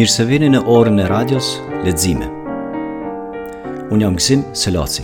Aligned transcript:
Mirë 0.00 0.08
se 0.16 0.24
vini 0.24 0.48
në 0.48 0.60
orën 0.72 0.96
e 1.02 1.06
radios 1.10 1.48
Lexime. 1.84 2.24
Unë 3.92 3.98
jam 4.06 4.14
Gzim 4.16 4.44
Selaci. 4.56 5.02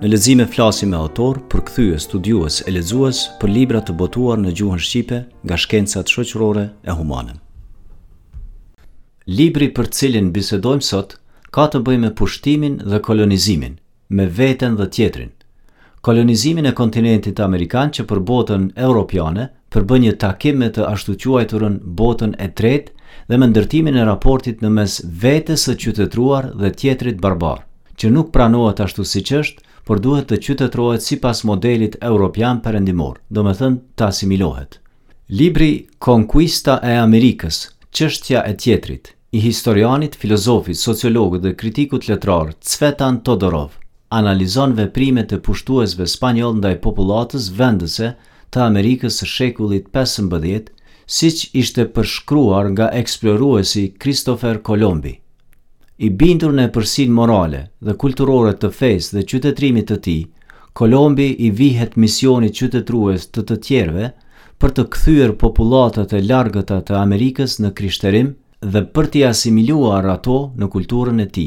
Në 0.00 0.08
Lexime 0.08 0.46
flasim 0.48 0.94
me 0.94 0.96
autor, 0.96 1.42
përkthyes, 1.52 2.06
studiues 2.08 2.62
e 2.64 2.72
ledzues 2.72 3.18
për 3.42 3.52
libra 3.52 3.82
të 3.84 3.92
botuar 3.98 4.40
në 4.40 4.54
gjuhën 4.56 4.80
shqipe 4.80 5.18
nga 5.44 5.58
shkencat 5.60 6.08
shoqërore 6.14 6.64
e 6.88 6.96
humane. 6.96 7.34
Libri 9.28 9.68
për 9.76 9.92
cilin 9.98 10.32
bisedojmë 10.32 10.88
sot 10.88 11.18
ka 11.52 11.66
të 11.74 11.84
bëjë 11.84 12.04
me 12.06 12.14
pushtimin 12.22 12.80
dhe 12.80 13.02
kolonizimin, 13.04 13.76
me 14.16 14.28
veten 14.40 14.80
dhe 14.80 14.88
tjetrin. 14.94 15.34
Kolonizimin 16.00 16.64
e 16.64 16.72
kontinentit 16.80 17.44
amerikan 17.44 17.92
që 17.92 18.08
për 18.08 18.24
botën 18.32 18.70
europiane 18.88 19.50
përbën 19.74 20.06
një 20.08 20.16
takim 20.24 20.62
me 20.64 20.72
të 20.72 20.88
ashtuquajturën 20.94 21.82
botën 22.02 22.32
e 22.44 22.48
tretë 22.60 22.92
dhe 23.28 23.36
me 23.40 23.46
ndërtimin 23.48 23.96
e 23.96 24.04
raportit 24.06 24.62
në 24.62 24.70
mes 24.78 24.94
vetës 25.24 25.64
së 25.68 25.74
qytetruar 25.84 26.48
dhe 26.60 26.70
tjetrit 26.82 27.20
barbar, 27.24 27.62
që 28.00 28.10
nuk 28.14 28.32
pranohet 28.36 28.82
ashtu 28.84 29.06
siç 29.08 29.32
është, 29.40 29.60
por 29.84 30.00
duhet 30.00 30.30
të 30.32 30.36
si 30.40 31.06
sipas 31.06 31.42
modelit 31.44 31.96
europian 32.02 32.60
perëndimor, 32.64 33.18
do 33.30 33.42
të 33.44 33.52
thënë 33.60 33.78
të 33.96 34.06
asimilohet. 34.08 34.78
Libri 35.28 35.86
Konkuista 35.98 36.80
e 36.82 36.94
Amerikës, 37.06 37.58
Çështja 37.92 38.44
e 38.46 38.54
Tjetrit, 38.56 39.12
i 39.32 39.40
historianit, 39.40 40.14
filozofit, 40.14 40.76
sociologut 40.76 41.42
dhe 41.42 41.54
kritikut 41.54 42.08
letrar 42.08 42.52
Cvetan 42.72 43.20
Todorov, 43.24 43.70
analizon 44.10 44.72
veprimet 44.76 45.32
e 45.32 45.38
pushtuesve 45.46 46.06
spanjoll 46.06 46.56
ndaj 46.58 46.76
popullatës 46.84 47.50
vendese 47.58 48.14
të 48.50 48.62
Amerikës 48.68 49.20
së 49.20 49.26
shekullit 49.36 49.88
15 49.98 50.70
si 51.06 51.28
që 51.30 51.50
ishte 51.60 51.84
përshkruar 51.94 52.70
nga 52.72 52.86
eksploruesi 53.00 53.94
Christopher 54.00 54.58
Kolombi. 54.64 55.14
I 56.00 56.08
bindur 56.18 56.52
në 56.56 56.70
përsin 56.74 57.12
morale 57.14 57.68
dhe 57.84 57.94
kulturore 58.00 58.54
të 58.56 58.70
fejs 58.74 59.10
dhe 59.14 59.22
qytetrimit 59.22 59.88
të 59.90 59.96
ti, 60.02 60.16
Kolombi 60.74 61.28
i 61.46 61.50
vihet 61.54 61.96
misioni 61.96 62.48
qytetrues 62.50 63.28
të 63.30 63.44
të 63.48 63.56
tjerve 63.66 64.08
për 64.60 64.70
të 64.76 64.84
këthyër 64.94 65.34
populatët 65.44 66.14
e 66.18 66.22
largëta 66.24 66.80
të 66.88 66.96
Amerikës 66.98 67.58
në 67.62 67.70
krishterim 67.78 68.32
dhe 68.64 68.80
për 68.94 69.10
t'i 69.12 69.22
asimiluar 69.28 70.06
ato 70.10 70.38
në 70.56 70.68
kulturën 70.72 71.20
e 71.20 71.28
ti. 71.36 71.46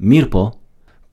Mirë 0.00 0.30
po, 0.34 0.44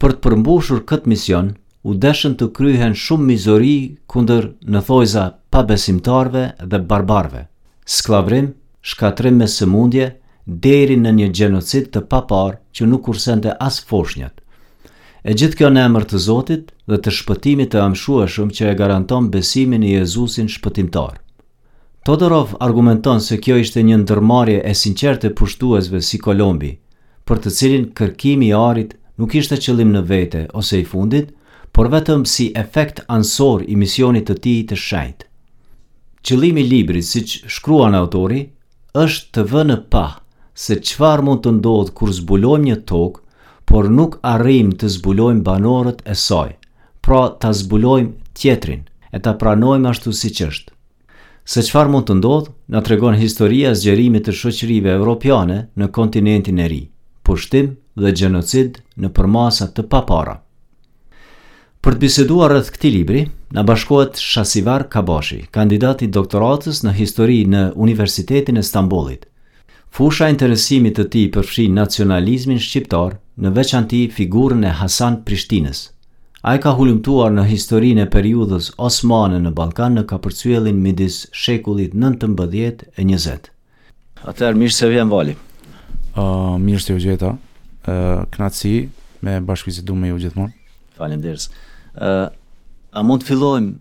për 0.01 0.15
të 0.17 0.21
përmbushur 0.25 0.81
këtë 0.89 1.09
mision, 1.09 1.51
u 1.85 1.93
deshen 2.01 2.33
të 2.39 2.47
kryhen 2.57 2.95
shumë 2.97 3.25
mizori 3.29 3.75
kunder 4.09 4.47
në 4.73 4.81
thojza 4.87 5.25
pa 5.55 5.63
besimtarve 5.63 6.41
dhe 6.67 6.79
barbarve. 6.89 7.45
Sklavrim, 7.87 8.49
shkatrim 8.83 9.37
me 9.39 9.45
sëmundje, 9.47 10.05
deri 10.45 10.97
në 10.99 11.11
një 11.19 11.27
gjenocit 11.37 11.85
të 11.93 12.01
papar 12.11 12.57
që 12.75 12.87
nuk 12.91 13.05
kursente 13.07 13.53
as 13.63 13.77
foshnjat. 13.87 14.41
E 15.23 15.31
gjithë 15.31 15.57
kjo 15.61 15.69
në 15.71 15.85
emër 15.87 16.07
të 16.11 16.19
Zotit 16.25 16.73
dhe 16.91 16.97
të 16.99 17.13
shpëtimit 17.21 17.71
të 17.71 17.79
amshuashum 17.85 18.49
që 18.57 18.67
e 18.73 18.73
garanton 18.81 19.29
besimin 19.31 19.85
i 19.87 19.93
Jezusin 19.95 20.51
shpëtimtar. 20.51 21.13
Todorov 22.05 22.57
argumenton 22.67 23.23
se 23.23 23.37
kjo 23.41 23.55
ishte 23.63 23.79
një 23.87 24.01
ndërmarje 24.03 24.57
e 24.59 24.73
sinqer 24.81 25.21
të 25.23 25.31
pushtuesve 25.39 26.01
si 26.03 26.19
Kolombi, 26.25 26.73
për 27.23 27.41
të 27.45 27.53
cilin 27.61 27.85
kërkimi 27.97 28.49
i 28.51 28.57
arit 28.59 28.97
nuk 29.15 29.37
ishte 29.39 29.55
qëllim 29.63 29.95
në 29.95 30.03
vete 30.11 30.43
ose 30.53 30.81
i 30.83 30.83
fundit, 30.91 31.31
por 31.71 31.87
vetëm 31.95 32.27
si 32.33 32.49
efekt 32.65 33.05
ansor 33.07 33.63
i 33.71 33.79
misionit 33.85 34.27
të 34.33 34.37
ti 34.43 34.57
të 34.73 34.81
shajt 34.87 35.24
qëllimi 36.25 36.63
librit, 36.65 37.05
si 37.05 37.21
që 37.21 37.51
shkruan 37.53 37.93
autori, 37.97 38.39
është 38.97 39.29
të 39.35 39.43
vë 39.51 39.63
në 39.69 39.75
pa 39.93 40.05
se 40.57 40.79
qëfar 40.81 41.21
mund 41.27 41.43
të 41.45 41.51
ndodhë 41.59 41.93
kur 41.97 42.11
zbulojmë 42.17 42.65
një 42.71 42.77
tokë, 42.89 43.21
por 43.69 43.89
nuk 43.93 44.17
arrim 44.29 44.71
të 44.77 44.89
zbulojmë 44.95 45.43
banorët 45.45 46.01
e 46.07 46.15
soj, 46.25 46.49
pra 47.05 47.21
të 47.41 47.51
zbulojmë 47.61 48.11
tjetrin 48.39 48.81
e 49.15 49.21
të 49.21 49.35
pranojmë 49.41 49.91
ashtu 49.93 50.13
si 50.21 50.31
qështë. 50.37 50.71
Se 51.51 51.61
qëfar 51.65 51.91
mund 51.93 52.07
të 52.09 52.17
ndodhë, 52.21 52.53
në 52.73 52.81
tregon 52.87 53.19
historia 53.21 53.75
zgjerimit 53.77 54.25
të 54.25 54.35
shoqërive 54.39 54.95
evropiane 54.97 55.59
në 55.77 55.91
kontinentin 55.99 56.63
e 56.65 56.69
ri, 56.73 56.81
pushtim 57.27 57.75
dhe 58.01 58.15
gjenocid 58.17 58.81
në 59.01 59.13
përmasat 59.17 59.77
të 59.77 59.85
papara. 59.93 60.39
Për 61.85 61.93
të 61.93 62.01
biseduar 62.01 62.49
rreth 62.49 62.71
këtij 62.73 62.89
libri, 62.89 63.19
na 63.53 63.61
bashkohet 63.61 64.15
Shasivar 64.17 64.87
Kabashi, 64.89 65.43
kandidat 65.53 65.99
i 66.01 66.07
doktoratës 66.09 66.79
në 66.81 66.93
histori 66.97 67.43
në 67.45 67.59
Universitetin 67.85 68.57
e 68.57 68.63
Stambollit. 68.65 69.27
Fusha 69.93 70.25
e 70.25 70.33
interesimit 70.33 70.95
të 70.97 71.05
tij 71.13 71.25
përfshin 71.35 71.75
nacionalizmin 71.77 72.57
shqiptar, 72.57 73.19
në 73.37 73.51
veçanti 73.59 73.99
figurën 74.15 74.65
e 74.65 74.71
Hasan 74.79 75.19
Prishtinës. 75.27 75.83
Ai 76.41 76.55
ka 76.63 76.73
hulumtuar 76.79 77.29
në 77.37 77.43
historinë 77.51 78.07
e 78.07 78.09
periudhës 78.17 78.71
osmane 78.81 79.37
në 79.45 79.53
Ballkan 79.59 79.93
në 79.99 80.07
kapërcuelin 80.09 80.81
midis 80.87 81.21
shekullit 81.43 81.93
19 81.93 82.65
e 82.65 83.07
20. 83.13 83.51
Atëherë 84.25 84.59
mirë 84.63 84.77
se 84.79 84.89
vjen 84.89 85.13
vali. 85.13 85.37
Uh, 86.17 86.57
mirë 86.65 86.81
se 86.87 86.97
u 86.97 87.03
gjeta. 87.05 87.35
Uh, 87.85 88.25
Knaçi 88.33 88.75
me 89.21 89.37
bashkëvizitumë 89.51 90.13
ju 90.15 90.19
gjithmonë. 90.25 90.53
Faleminderit 90.97 91.47
a 92.95 93.01
mund 93.03 93.21
të 93.23 93.29
fillojmë 93.29 93.73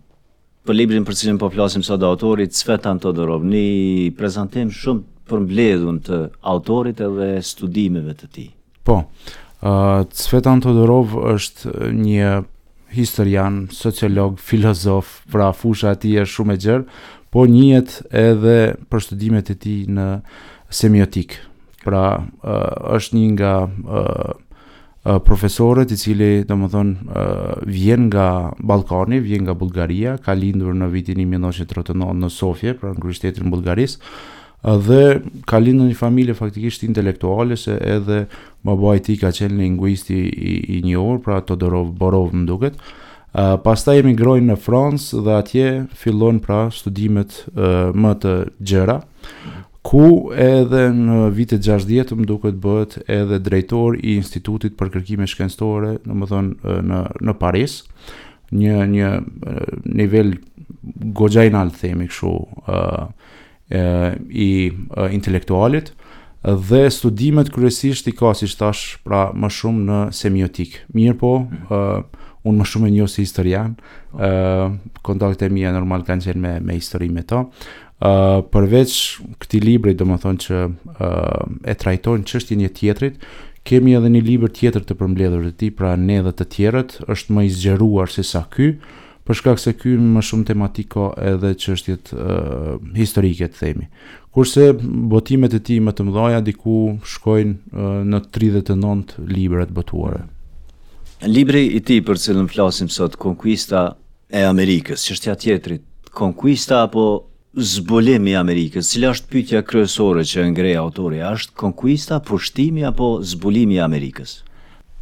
për 0.65 0.79
librin 0.79 1.05
për 1.05 1.17
cilin 1.19 1.39
po 1.41 1.51
flasim 1.53 1.83
sot 1.85 2.03
autorit 2.07 2.55
Cvetan 2.57 2.99
Todorov, 3.03 3.43
një 3.45 4.13
prezantim 4.17 4.71
shumë 4.73 5.05
për 5.29 5.41
mbledhun 5.45 5.99
të 6.05 6.19
autorit 6.49 7.01
edhe 7.05 7.35
studimeve 7.45 8.15
të 8.17 8.31
tij. 8.35 8.49
Po. 8.85 9.03
ë 9.61 9.69
uh, 9.69 10.05
Cvetan 10.13 10.61
Todorov 10.61 11.15
është 11.31 11.93
një 11.97 12.33
historian, 12.99 13.65
sociolog, 13.75 14.37
filozof, 14.39 15.23
pra 15.33 15.51
fusha 15.57 15.93
e 15.93 15.99
tij 16.01 16.19
është 16.25 16.35
shumë 16.37 16.55
e 16.57 16.61
gjerë, 16.65 16.85
po 17.35 17.47
njihet 17.51 17.97
edhe 18.15 18.57
për 18.89 19.03
studimet 19.03 19.51
e 19.51 19.57
tij 19.59 19.79
në 19.91 20.09
semiotik. 20.77 21.39
Pra, 21.85 22.23
uh, 22.23 22.97
është 22.97 23.19
një 23.19 23.31
nga 23.37 23.55
uh, 23.67 24.44
profesorët 25.05 25.93
i 25.93 25.99
cili 26.01 26.31
të 26.49 26.57
më 26.57 26.69
thonë 26.73 27.25
vjen 27.69 28.07
nga 28.11 28.53
Balkani, 28.57 29.19
vjen 29.21 29.45
nga 29.45 29.53
Bulgaria, 29.55 30.17
ka 30.17 30.33
lindur 30.33 30.73
në 30.75 30.89
vitin 30.95 31.21
1939 31.21 32.17
në 32.23 32.31
Sofje, 32.33 32.73
pra 32.81 32.95
në 32.95 33.03
kryshtetin 33.03 33.51
Bulgaris, 33.53 33.99
dhe 34.65 35.01
ka 35.45 35.61
lindur 35.61 35.91
një 35.91 35.99
familje 35.99 36.35
faktikisht 36.39 36.87
intelektuale 36.89 37.57
se 37.61 37.77
edhe 37.77 38.25
baba 38.65 38.95
i 38.97 39.03
tij 39.05 39.19
ka 39.21 39.33
qenë 39.37 39.59
linguisti 39.61 40.17
i, 40.25 40.55
i 40.79 40.83
një 40.89 40.97
orë, 41.03 41.21
pra 41.27 41.43
Todorov 41.45 41.93
Borov 41.99 42.33
më 42.33 42.47
duket. 42.49 42.81
Uh, 43.35 43.57
pastaj 43.59 43.99
emigrojnë 43.99 44.47
në 44.53 44.57
Francë 44.63 45.21
dhe 45.27 45.33
atje 45.35 45.65
fillon 46.01 46.37
pra 46.41 46.69
studimet 46.73 47.41
uh, 47.59 47.91
më 47.91 48.13
të 48.23 48.35
gjera 48.63 49.01
ku 49.85 50.33
edhe 50.33 50.87
në 50.97 51.19
vitet 51.37 51.65
60 51.67 52.15
më 52.17 52.27
duket 52.31 52.57
bëhet 52.63 52.97
edhe 53.11 53.37
drejtor 53.45 53.99
i 54.01 54.15
institutit 54.17 54.77
për 54.81 54.91
kërkime 54.95 55.27
shkencëtore 55.29 55.99
domethënë 56.09 56.79
në 56.89 57.03
në 57.29 57.37
Paris, 57.41 57.83
një 58.55 58.79
një 58.95 59.11
nivel 59.99 60.35
gojajinal 61.17 61.75
themi 61.77 62.09
kështu, 62.09 62.33
ë 62.65 63.85
ë 63.85 64.11
i 64.37 64.49
intelektualit 65.17 65.91
dhe 66.45 66.83
studimet 66.93 67.49
kryesisht 67.55 68.09
i 68.09 68.13
ka 68.13 68.35
si 68.37 68.49
thash, 68.57 68.99
pra 69.01 69.31
më 69.33 69.49
shumë 69.59 69.85
në 69.89 70.01
semiotik. 70.17 70.81
Mirpo, 70.93 71.37
ë 71.73 71.79
un 72.45 72.59
më 72.61 72.65
shumë 72.69 72.91
e 72.91 72.93
njoh 72.97 73.09
si 73.13 73.25
historian. 73.27 73.77
ë 74.15 74.29
Kontaktet 75.05 75.53
mia 75.53 75.73
normal 75.75 76.05
kanë 76.07 76.25
qenë 76.25 76.41
me 76.41 76.53
me 76.65 76.77
historinë 76.79 77.15
më 77.19 77.23
të 77.29 77.41
përveç 78.53 78.95
këti 79.41 79.61
libri, 79.65 79.95
do 79.97 80.05
më 80.05 80.17
thonë 80.23 80.41
që 80.45 80.57
uh, 80.67 81.45
e 81.65 81.75
trajtojnë 81.81 82.25
qështje 82.29 82.57
një 82.61 82.73
tjetrit, 82.77 83.15
kemi 83.65 83.95
edhe 83.97 84.09
një 84.13 84.21
libër 84.27 84.51
tjetër 84.59 84.85
të 84.85 84.95
përmbledhur 85.01 85.45
të 85.49 85.53
ti, 85.63 85.71
pra 85.73 85.95
ne 85.97 86.19
dhe 86.27 86.33
të 86.37 86.45
tjerët, 86.53 86.99
është 87.09 87.33
më 87.39 87.45
izgjeruar 87.49 88.11
si 88.13 88.23
sa 88.29 88.43
ky, 88.53 88.75
për 89.25 89.37
shkak 89.41 89.59
se 89.63 89.73
ky 89.73 89.95
më 89.97 90.21
shumë 90.21 90.51
tematiko 90.53 91.07
edhe 91.25 91.55
çështjet 91.57 92.13
uh, 92.13 92.77
historike 92.99 93.49
të 93.49 93.57
themi. 93.63 93.89
Kurse 94.35 94.67
botimet 94.77 95.55
e 95.57 95.63
tij 95.65 95.81
më 95.87 95.95
të 95.95 96.05
mëdha 96.11 96.43
diku 96.45 96.75
shkojnë 97.09 97.73
uh, 97.73 98.01
në 98.05 98.21
39 98.35 99.17
libra 99.33 99.65
të 99.65 99.73
botuara. 99.81 100.25
Libri 101.25 101.65
i 101.73 101.81
tij 101.81 102.03
për 102.05 102.19
cilën 102.21 102.49
flasim 102.53 102.91
sot 102.93 103.15
Konkuista 103.17 103.95
e 104.29 104.43
Amerikës, 104.45 105.07
çështja 105.09 105.39
tjetrit, 105.41 105.87
Konkuista 106.15 106.83
apo 106.85 107.09
zbulimi 107.57 108.33
i 108.35 108.39
Amerikës, 108.39 108.89
cila 108.91 109.13
është 109.15 109.29
pyetja 109.31 109.61
kryesore 109.67 110.25
që 110.27 110.47
ngrej 110.53 110.77
autori, 110.81 111.21
a 111.23 111.35
është 111.39 111.55
konkuista, 111.59 112.19
pushtimi 112.25 112.85
apo 112.87 113.19
zbulimi 113.23 113.77
i 113.79 113.85
Amerikës? 113.85 114.41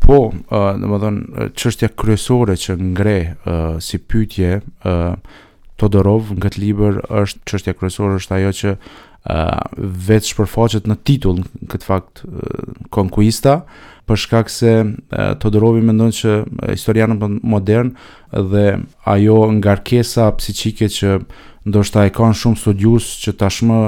Po, 0.02 0.32
ë, 0.32 0.34
uh, 0.50 0.82
domethënë 0.82 1.48
çështja 1.56 1.92
kryesore 1.98 2.56
që 2.60 2.76
ngre 2.90 3.16
uh, 3.22 3.62
si 3.84 3.98
pyetje 4.00 4.60
ë 4.60 4.98
uh, 5.12 5.40
Todorov 5.82 6.28
në 6.36 6.42
këtë 6.44 6.60
libër 6.62 6.98
është 7.22 7.40
çështja 7.48 7.72
kryesore 7.74 8.18
është 8.20 8.34
ajo 8.36 8.50
që 8.58 8.68
ë 8.72 8.74
uh, 8.76 9.62
vetë 10.04 10.28
shpërfaqet 10.30 10.86
në 10.90 10.96
titull 11.08 11.40
në 11.40 11.70
këtë 11.72 11.86
fakt 11.88 12.22
uh, 12.26 12.74
Konkuista 12.92 13.56
për 14.06 14.20
shkak 14.26 14.52
se 14.52 14.74
uh, 14.84 15.22
Todorov 15.42 15.80
mendon 15.82 16.12
se 16.14 16.36
historiana 16.70 17.16
modern 17.24 17.94
dhe 18.34 18.66
ajo 19.16 19.38
ngarkesa 19.58 20.28
psiqike 20.38 20.90
që 20.98 21.16
ndoshta 21.68 22.04
e 22.08 22.14
kanë 22.14 22.38
shumë 22.40 22.58
studius 22.58 23.06
që 23.22 23.34
tashmë 23.40 23.78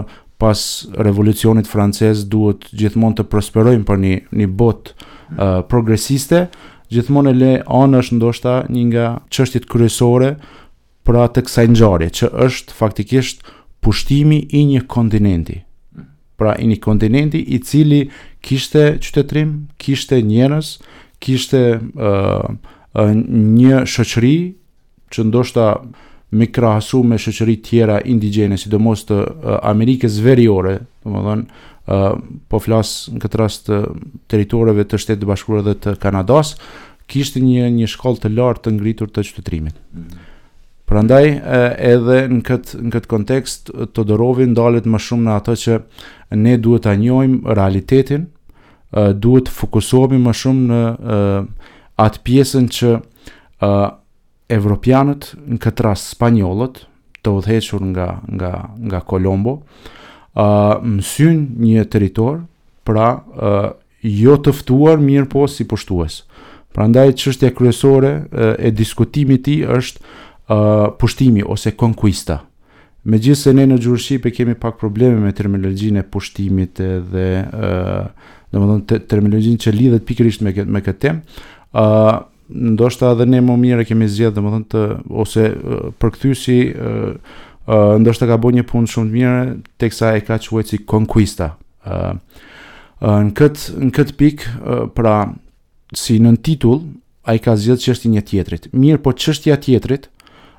pas 0.43 0.61
revolucionit 0.99 1.67
francez 1.71 2.25
duhet 2.31 2.67
gjithmonë 2.77 3.19
të 3.21 3.27
prosperojnë 3.33 3.87
për 3.87 4.01
një 4.05 4.15
një 4.43 4.49
bot 4.59 4.93
uh, 4.95 5.63
progresiste, 5.69 6.49
gjithmonë 6.93 7.33
le 7.39 7.53
është 7.67 8.19
ndoshta 8.19 8.55
një 8.69 8.87
nga 8.91 9.07
çështjet 9.31 9.69
kryesore 9.71 10.35
për 11.05 11.19
atë 11.27 11.45
kësaj 11.47 11.67
ngjarje, 11.73 12.11
që 12.17 12.31
është 12.47 12.75
faktikisht 12.75 13.43
pushtimi 13.85 14.39
i 14.57 14.63
një 14.71 14.85
kontinenti. 14.91 15.63
Pra 16.35 16.57
i 16.59 16.67
një 16.67 16.79
kontinenti 16.83 17.41
i 17.55 17.59
cili 17.63 18.09
kishte 18.43 18.97
qytetrim, 19.05 19.67
kishte 19.79 20.19
njerëz, 20.25 20.77
kishte 21.23 21.61
uh, 21.79 22.57
një 23.15 23.85
shoqëri 23.89 24.37
që 25.15 25.25
ndoshta 25.29 25.69
me 26.35 26.47
krahasu 26.51 27.03
me 27.05 27.17
shëqëri 27.21 27.57
tjera 27.65 28.01
indigene, 28.11 28.59
sidomos 28.59 29.05
të 29.09 29.19
uh, 29.23 29.55
Amerikës 29.71 30.19
veriore, 30.25 30.79
të 31.05 31.13
më 31.15 31.23
dhënë, 31.27 31.47
uh, 31.95 32.05
po 32.51 32.61
flasë 32.65 33.15
në 33.17 33.23
këtë 33.25 33.41
rast 33.41 33.67
të 33.71 33.81
teritoreve 34.35 34.87
të 34.91 35.01
shtetë 35.05 35.23
të 35.25 35.31
bashkurë 35.31 35.65
dhe 35.69 35.77
të 35.87 35.97
Kanadas, 36.03 36.55
kishtë 37.13 37.43
një, 37.45 37.69
një 37.79 37.91
shkoll 37.95 38.19
të 38.23 38.33
lartë 38.35 38.67
të 38.67 38.75
ngritur 38.79 39.11
të 39.15 39.27
qytetrimit. 39.31 39.79
Mm. 39.95 40.23
Prandaj, 40.91 41.25
uh, 41.37 41.67
edhe 41.93 42.19
në 42.37 42.41
këtë, 42.49 42.83
në 42.89 42.95
këtë 42.97 43.13
kontekst, 43.15 43.73
të 43.95 44.07
dorovin 44.11 44.55
dalet 44.59 44.87
më 44.93 45.01
shumë 45.07 45.29
në 45.29 45.35
ato 45.39 45.57
që 45.65 45.79
ne 46.43 46.57
duhet 46.61 46.89
të 46.89 46.97
njojmë 47.03 47.57
realitetin, 47.61 48.27
uh, 48.27 49.11
duhet 49.15 49.51
të 49.51 49.57
fokusohemi 49.61 50.21
më 50.27 50.37
shumë 50.43 50.69
në 50.73 50.83
uh, 50.95 51.69
atë 52.09 52.19
pjesën 52.27 52.73
që 52.75 52.97
evropianët, 54.51 55.33
në 55.49 55.59
këtë 55.63 55.85
rast 55.89 56.11
spanjollët, 56.15 56.83
të 57.25 57.33
udhëhequr 57.39 57.85
nga 57.93 58.09
nga 58.29 58.51
nga 58.91 59.01
Kolombo, 59.09 59.59
ë 60.35 60.45
uh, 60.45 60.83
mësyn 60.97 61.45
një 61.63 61.87
territor, 61.93 62.43
pra 62.85 63.07
ë 63.17 63.49
uh, 63.49 63.71
jo 64.05 64.35
të 64.45 64.53
ftuar, 64.53 65.01
mirë 65.01 65.31
po 65.33 65.47
si 65.49 65.65
pushtues. 65.69 66.19
Prandaj 66.77 67.15
çështja 67.23 67.55
kryesore 67.57 68.11
uh, 68.27 68.53
e 68.61 68.73
diskutimit 68.77 69.49
i 69.49 69.63
është 69.65 70.03
ë 70.05 70.53
uh, 70.59 70.91
pushtimi 71.01 71.41
ose 71.47 71.73
konkuista. 71.81 72.43
Megjithëse 73.09 73.53
ne 73.57 73.65
në 73.71 73.79
Gjurshipe 73.85 74.33
kemi 74.33 74.57
pak 74.61 74.77
probleme 74.81 75.21
me 75.25 75.33
terminologjinë 75.37 76.01
e 76.03 76.07
pushtimit 76.09 76.79
dhe 77.13 77.25
ë 77.41 77.73
uh, 77.73 78.29
domethënë 78.53 79.01
terminologjinë 79.09 79.63
që 79.65 79.75
lidhet 79.77 80.05
pikërisht 80.09 80.45
me 80.47 80.53
këtë 80.57 80.73
me 80.77 80.81
këtë 80.85 81.03
temë, 81.07 81.43
ë 81.77 81.85
ndoshta 82.51 83.11
edhe 83.15 83.27
ne 83.31 83.41
më 83.45 83.57
mirë 83.61 83.87
kemi 83.89 84.09
zgjedhë 84.11 84.37
domethënë 84.37 84.67
të 84.75 84.83
ose 85.25 85.47
përkthyesi 86.03 86.57
ë 86.73 86.97
uh, 87.15 87.95
ndoshta 88.03 88.27
ka 88.29 88.37
bërë 88.41 88.59
një 88.61 88.65
punë 88.71 88.91
shumë 88.93 89.09
të 89.09 89.15
mirë 89.19 89.55
teksa 89.83 90.11
e 90.19 90.25
ka 90.25 90.37
quajtur 90.37 90.69
si 90.69 90.83
conquista. 90.85 91.55
ë 91.85 91.95
uh, 91.95 92.43
uh, 93.01 93.23
në 93.29 93.35
kët 93.39 93.65
në 93.87 93.91
kët 93.97 94.15
pik 94.21 94.45
uh, 94.45 94.85
pra 94.93 95.33
si 95.97 96.19
nën 96.21 96.37
titull 96.45 96.83
ai 97.25 97.39
ka 97.41 97.57
zgjedhë 97.57 97.81
çështjen 97.85 98.15
një 98.19 98.25
tjetrit. 98.29 98.69
Mirë, 98.77 99.01
po 99.01 99.15
çështja 99.17 99.57
tjetrit 99.65 100.11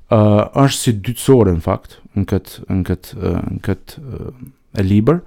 ë 0.09 0.17
uh, 0.17 0.65
është 0.65 0.81
si 0.81 0.95
dytësore 1.05 1.53
në 1.59 1.65
fakt 1.65 1.99
në 2.17 2.25
kët 2.33 2.59
në 2.65 2.83
kët 2.89 3.13
uh, 3.19 3.41
në 3.59 3.65
kët 3.69 3.99
uh, 4.01 4.37
e 4.75 4.83
libër, 4.83 5.21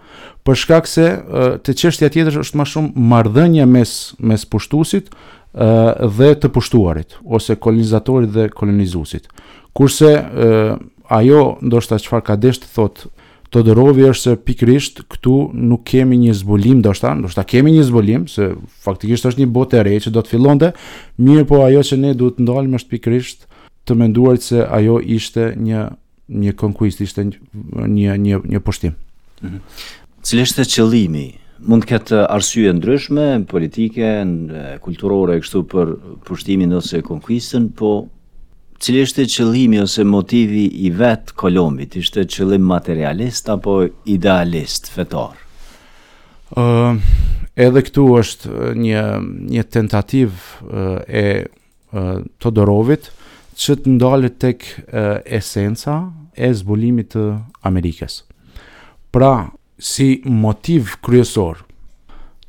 për 0.44 0.58
shkak 0.60 0.84
se 0.90 1.04
uh, 1.22 1.54
të 1.64 1.72
çështja 1.80 2.10
tjetër 2.12 2.42
është 2.42 2.58
më 2.60 2.64
shumë 2.68 2.88
marrëdhënia 3.14 3.64
mes 3.70 3.92
mes 4.20 4.42
pushtuesit 4.50 5.08
dhe 5.54 6.34
të 6.40 6.50
pushtuarit 6.54 7.16
ose 7.24 7.56
kolonizatorit 7.56 8.30
dhe 8.32 8.48
kolonizuesit. 8.52 9.28
Kurse 9.72 10.12
ajo 11.08 11.42
ndoshta 11.64 11.96
çfarë 11.98 12.24
ka 12.26 12.36
desh 12.36 12.60
të 12.62 12.72
thotë 12.74 13.14
Todorovi 13.48 14.04
është 14.04 14.22
se 14.26 14.34
pikërisht 14.44 14.98
këtu 15.08 15.52
nuk 15.56 15.86
kemi 15.88 16.18
një 16.20 16.34
zbulim 16.36 16.82
ndoshta, 16.82 17.14
ndoshta 17.16 17.46
kemi 17.48 17.70
një 17.78 17.86
zbulim 17.88 18.26
se 18.28 18.50
faktikisht 18.84 19.24
është 19.24 19.40
një 19.40 19.46
botë 19.56 19.78
e 19.80 19.84
re 19.86 19.94
që 20.04 20.12
do 20.12 20.20
të 20.20 20.34
fillonte, 20.34 20.68
mirë 21.16 21.46
po 21.48 21.62
ajo 21.64 21.80
që 21.80 21.96
ne 21.96 22.10
duhet 22.14 22.36
të 22.36 22.44
ndalim 22.44 22.76
është 22.76 22.90
pikërisht 22.92 23.46
të 23.88 23.96
menduar 23.96 24.36
se 24.44 24.66
ajo 24.68 24.98
ishte 25.00 25.46
një 25.56 25.86
një 26.28 26.52
konkuist, 26.60 27.00
ishte 27.00 27.24
një 27.24 27.64
një 27.88 28.18
një, 28.26 28.42
një 28.52 28.60
pushtim. 28.60 28.98
Mm 29.40 29.48
-hmm. 29.48 29.82
Cili 30.22 30.44
është 30.44 30.68
qëllimi 30.68 31.26
mund 31.58 31.84
të 31.84 31.88
ketë 31.90 32.18
arsye 32.30 32.70
ndryshme, 32.76 33.24
politike, 33.50 34.06
kulturore 34.84 35.38
kështu 35.42 35.62
për 35.72 35.92
pushtimin 36.26 36.74
ose 36.78 37.00
konkuistën, 37.06 37.70
po 37.74 38.06
cili 38.78 39.02
është 39.06 39.26
qëllimi 39.32 39.80
ose 39.82 40.04
motivi 40.06 40.66
i 40.86 40.92
vet 40.94 41.32
Kolombit? 41.38 41.96
Ishte 41.98 42.26
qëllim 42.30 42.64
materialist 42.68 43.50
apo 43.50 43.80
idealist 44.08 44.90
fetar? 44.94 45.34
Ëh, 46.48 46.60
uh, 46.60 47.14
edhe 47.58 47.82
këtu 47.84 48.06
është 48.20 48.72
një 48.78 49.02
një 49.52 49.62
tentativ 49.74 50.38
e 51.10 51.24
Todorovit 52.38 53.06
që 53.58 53.74
të 53.82 53.92
ndalet 53.96 54.34
tek 54.40 54.62
esenca 55.24 55.94
e 56.38 56.50
zbulimit 56.54 57.10
të 57.16 57.24
Amerikës. 57.66 58.20
Pra, 59.10 59.32
si 59.78 60.20
motiv 60.26 60.94
kryesor 61.04 61.62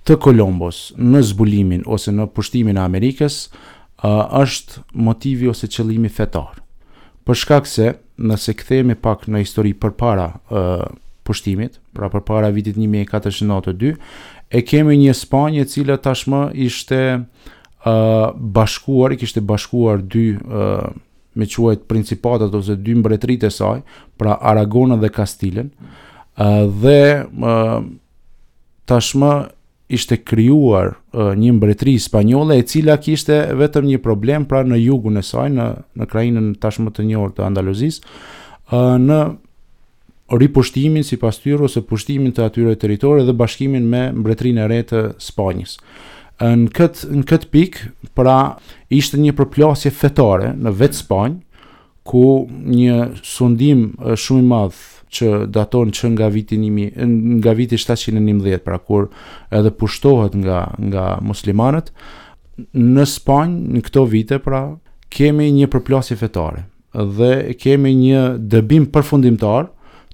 të 0.08 0.16
Kolombos 0.22 0.92
në 0.98 1.22
zbulimin 1.32 1.84
ose 1.86 2.12
në 2.16 2.26
pushtimin 2.34 2.78
e 2.78 2.84
Amerikës 2.84 3.38
është 4.04 4.84
motivi 5.06 5.50
ose 5.52 5.70
qëllimi 5.70 6.10
fetar. 6.10 6.58
Për 7.28 7.38
shkak 7.44 7.68
se 7.70 7.92
nëse 8.18 8.56
kthehemi 8.58 8.96
pak 8.98 9.28
në 9.30 9.44
histori 9.44 9.76
përpara 9.78 10.26
ë 10.50 10.64
pushtimit, 11.30 11.78
pra 11.94 12.10
përpara 12.10 12.50
vitit 12.56 12.78
1492, 12.82 13.94
e 14.50 14.64
kemi 14.66 14.96
një 14.98 15.14
Spanjë 15.14 15.62
e 15.62 15.70
cila 15.70 16.00
tashmë 16.02 16.40
ishte 16.66 17.02
ë 17.86 17.94
bashkuar, 18.56 19.14
kishte 19.22 19.44
bashkuar 19.46 20.02
dy 20.02 20.34
ë 20.40 20.74
me 21.38 21.46
quajt 21.48 21.86
principatat 21.88 22.56
ose 22.58 22.74
dy 22.82 22.96
mbretëritë 22.98 23.48
e 23.48 23.54
saj, 23.54 23.84
pra 24.18 24.40
Aragonën 24.42 24.98
dhe 25.04 25.14
Kastilen 25.14 25.70
dhe 26.68 27.28
tashmë 28.90 29.34
ishte 29.90 30.16
krijuar 30.22 30.96
një 31.14 31.52
mbretëri 31.58 31.96
spanjolle 32.00 32.60
e 32.62 32.66
cila 32.70 32.98
kishte 33.02 33.40
vetëm 33.58 33.88
një 33.90 34.00
problem 34.06 34.46
pra 34.46 34.62
në 34.64 34.78
jugun 34.86 35.18
e 35.20 35.26
saj 35.26 35.50
në 35.50 35.66
në 36.00 36.08
krainën 36.12 36.52
tashmë 36.62 36.94
të 36.96 37.08
njohur 37.10 37.34
të 37.34 37.48
Andaluzis 37.48 38.00
në 38.76 39.20
ripushtimin 40.30 41.04
si 41.04 41.18
pas 41.18 41.42
tyre 41.42 41.66
ose 41.66 41.82
pushtimin 41.90 42.32
të 42.38 42.46
atyre 42.52 42.76
teritore 42.78 43.26
dhe 43.26 43.34
bashkimin 43.34 43.88
me 43.90 44.04
mbretërinë 44.14 44.62
e 44.62 44.68
re 44.70 44.80
të 44.86 45.02
Spanjës. 45.26 45.74
Në 46.40 46.70
këtë 46.78 47.24
kët 47.28 47.48
pikë, 47.52 47.88
pra, 48.16 48.38
ishte 48.94 49.18
një 49.18 49.34
përplasje 49.40 49.90
fetare 49.92 50.54
në 50.54 50.76
vetë 50.80 51.00
Spanjë, 51.02 51.40
ku 52.10 52.48
një 52.76 52.96
sundim 53.26 53.84
shumë 54.18 54.42
i 54.42 54.48
madh 54.50 54.80
që 55.14 55.30
daton 55.54 55.92
që 55.94 56.10
nga 56.16 56.28
viti 56.34 56.58
nimi, 56.62 56.88
nga 57.42 57.54
viti 57.58 57.78
711, 57.82 58.62
pra 58.66 58.78
kur 58.82 59.08
edhe 59.58 59.72
pushtohet 59.78 60.36
nga 60.38 60.64
nga 60.90 61.06
muslimanët 61.26 61.92
në 62.74 63.06
Spanjë 63.10 63.76
në 63.78 63.82
këto 63.88 64.04
vite, 64.12 64.38
pra 64.44 64.64
kemi 65.16 65.50
një 65.56 65.70
përplasje 65.74 66.18
fetare 66.22 66.66
dhe 67.20 67.32
kemi 67.62 67.94
një 68.00 68.22
dëbim 68.52 68.90
përfundimtar 68.94 69.70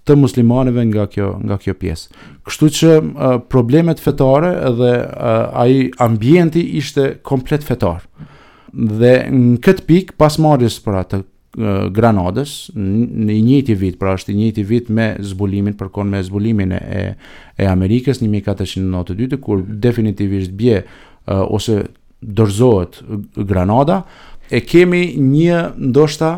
të 0.06 0.16
muslimanëve 0.22 0.84
nga 0.92 1.08
kjo 1.10 1.30
nga 1.42 1.56
kjo 1.64 1.74
pjesë. 1.82 2.10
Kështu 2.46 2.68
që 2.78 2.90
uh, 2.96 3.06
problemet 3.50 4.00
fetare 4.04 4.52
dhe 4.78 4.92
uh, 5.02 5.56
ai 5.64 5.88
ambienti 6.06 6.62
ishte 6.80 7.08
komplet 7.26 7.64
fetar. 7.66 8.04
Dhe 9.00 9.16
në 9.32 9.56
këtë 9.66 9.86
pikë 9.90 10.18
pas 10.22 10.36
marrjes 10.44 10.76
pra 10.84 11.02
të 11.10 11.24
Granadës 11.58 12.52
në 12.76 13.32
i 13.38 13.42
njëti 13.46 13.76
vit, 13.80 13.96
pra 14.00 14.16
është 14.18 14.34
i 14.34 14.38
njëti 14.42 14.64
vit 14.68 14.88
me 14.92 15.06
zbulimin, 15.24 15.76
përkon 15.80 16.10
me 16.12 16.20
zbulimin 16.26 16.74
e, 16.76 17.04
e 17.56 17.68
Amerikës 17.72 18.20
1492, 18.20 19.40
kur 19.40 19.62
definitivisht 19.64 20.52
bje 20.60 20.82
ose 21.26 21.86
dorzohet 22.22 23.00
Granada, 23.36 24.02
e 24.52 24.60
kemi 24.68 25.14
një 25.16 25.62
ndoshta 25.94 26.34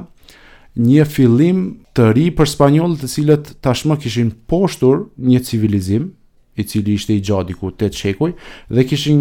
një 0.77 1.07
fillim 1.09 1.63
të 1.97 2.12
ri 2.13 2.27
për 2.38 2.51
spanjollë 2.53 3.00
të 3.01 3.09
cilët 3.13 3.50
tashmë 3.65 3.97
kishin 4.03 4.29
poshtur 4.51 5.07
një 5.17 5.39
civilizim, 5.50 6.12
i 6.57 6.63
cili 6.65 6.95
ishte 6.97 7.13
i 7.13 7.21
gjatë 7.21 7.51
diku 7.51 7.67
8 7.69 7.93
shekuj 7.93 8.31
dhe 8.74 8.83
kishin 8.89 9.19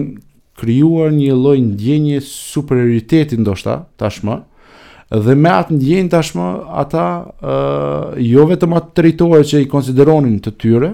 krijuar 0.57 1.11
një 1.13 1.35
lloj 1.37 1.59
djenje 1.77 2.23
superioriteti 2.25 3.37
ndoshta 3.37 3.75
tashmë, 4.01 4.39
dhe 5.15 5.37
me 5.39 5.51
atë 5.53 5.77
ndjenjë 5.77 6.11
tashmë 6.11 6.47
ata 6.83 7.05
uh, 7.37 8.19
jo 8.19 8.47
vetëm 8.51 8.73
atë 8.79 8.95
territore 8.99 9.45
që 9.47 9.61
i 9.63 9.69
konsideronin 9.71 10.41
të 10.43 10.53
tyre, 10.61 10.93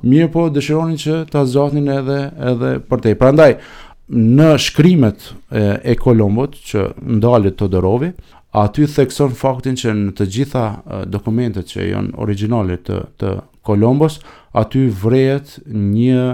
mirë 0.00 0.30
po 0.32 0.46
dëshironin 0.54 0.96
që 1.00 1.18
ta 1.32 1.42
zotnin 1.44 1.90
edhe 1.92 2.20
edhe 2.52 2.74
për 2.88 3.02
te. 3.04 3.12
Prandaj 3.20 3.50
në 4.10 4.54
shkrimet 4.64 5.26
e, 5.54 5.76
e 5.92 5.94
Kolombot 6.00 6.56
që 6.70 6.86
ndalet 7.20 7.54
Todorovi, 7.60 8.08
aty 8.58 8.88
thekson 8.90 9.36
faktin 9.38 9.76
që 9.78 9.92
në 9.94 10.14
të 10.18 10.26
gjitha 10.36 10.62
dokumentet 11.06 11.68
që 11.70 11.84
janë 11.92 12.16
origjinale 12.18 12.80
të 12.88 12.96
të 13.20 13.34
Kolombos, 13.68 14.16
aty 14.56 14.86
vrehet 15.04 15.58
një 15.68 16.24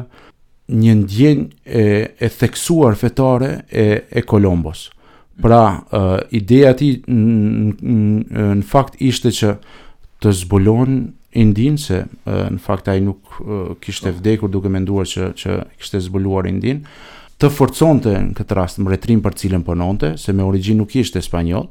një 0.77 0.93
ndjenjë 1.03 1.47
e, 1.67 1.83
e 2.19 2.29
theksuar 2.39 2.95
fetare 2.99 3.51
e 3.69 3.89
e 4.17 4.23
Kolombos. 4.27 4.87
Pra, 5.41 5.83
uh, 5.93 6.15
ideja 6.33 6.73
ti 6.77 6.95
në 7.05 8.65
fakt 8.65 8.97
ishte 9.05 9.29
që 9.37 9.51
të 10.25 10.33
zbulon 10.33 10.95
indin 11.37 11.75
se 11.79 12.05
uh, 12.07 12.49
në 12.55 12.63
fakt 12.65 12.89
ai 12.89 13.03
nuk 13.05 13.37
uh, 13.43 13.75
kishte 13.85 14.15
vdekur 14.17 14.49
duke 14.49 14.71
menduar 14.73 15.05
që 15.05 15.29
që 15.37 15.57
kishte 15.77 16.01
zbuluar 16.07 16.49
indin 16.49 16.81
të 17.37 17.51
forconte 17.53 18.15
në 18.17 18.33
këtë 18.39 18.57
rast 18.57 18.81
mbretrin 18.81 19.21
për 19.21 19.37
cilën 19.43 19.65
punonte 19.67 20.15
se 20.19 20.33
me 20.33 20.47
origjinë 20.49 20.81
nuk 20.81 20.97
ishte 21.03 21.21
spanjoll 21.21 21.69